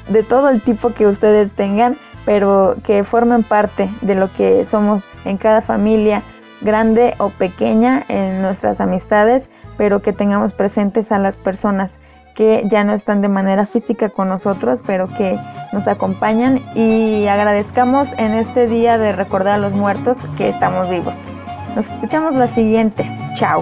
de 0.10 0.24
todo 0.24 0.50
el 0.50 0.62
tipo 0.62 0.94
que 0.94 1.08
ustedes 1.08 1.54
tengan, 1.54 1.98
pero 2.26 2.76
que 2.84 3.04
formen 3.04 3.44
parte 3.44 3.90
de 4.02 4.16
lo 4.16 4.32
que 4.34 4.66
somos 4.66 5.08
en 5.26 5.38
cada 5.38 5.62
familia, 5.62 6.24
grande 6.62 7.16
o 7.18 7.30
pequeña, 7.30 8.06
en 8.08 8.42
nuestras 8.42 8.80
amistades, 8.80 9.50
pero 9.78 10.02
que 10.02 10.14
tengamos 10.14 10.54
presentes 10.54 11.12
a 11.12 11.20
las 11.20 11.38
personas 11.38 12.00
que 12.36 12.64
ya 12.66 12.84
no 12.84 12.94
están 12.94 13.22
de 13.22 13.28
manera 13.28 13.66
física 13.66 14.10
con 14.10 14.30
nosotros, 14.30 14.82
pero 14.86 15.08
que 15.08 15.38
nos 15.74 15.88
acompañan 15.88 16.60
y 16.76 17.28
agradezcamos 17.28 18.14
en 18.18 18.34
este 18.34 18.68
día 18.68 18.98
de 18.98 19.12
recordar 19.12 19.56
a 19.56 19.58
los 19.58 19.74
muertos 19.74 20.20
que 20.38 20.50
estamos 20.50 20.90
vivos. 20.90 21.30
Nos 21.76 21.92
escuchamos 21.92 22.36
la 22.36 22.48
siguiente. 22.48 23.10
Chao. 23.34 23.62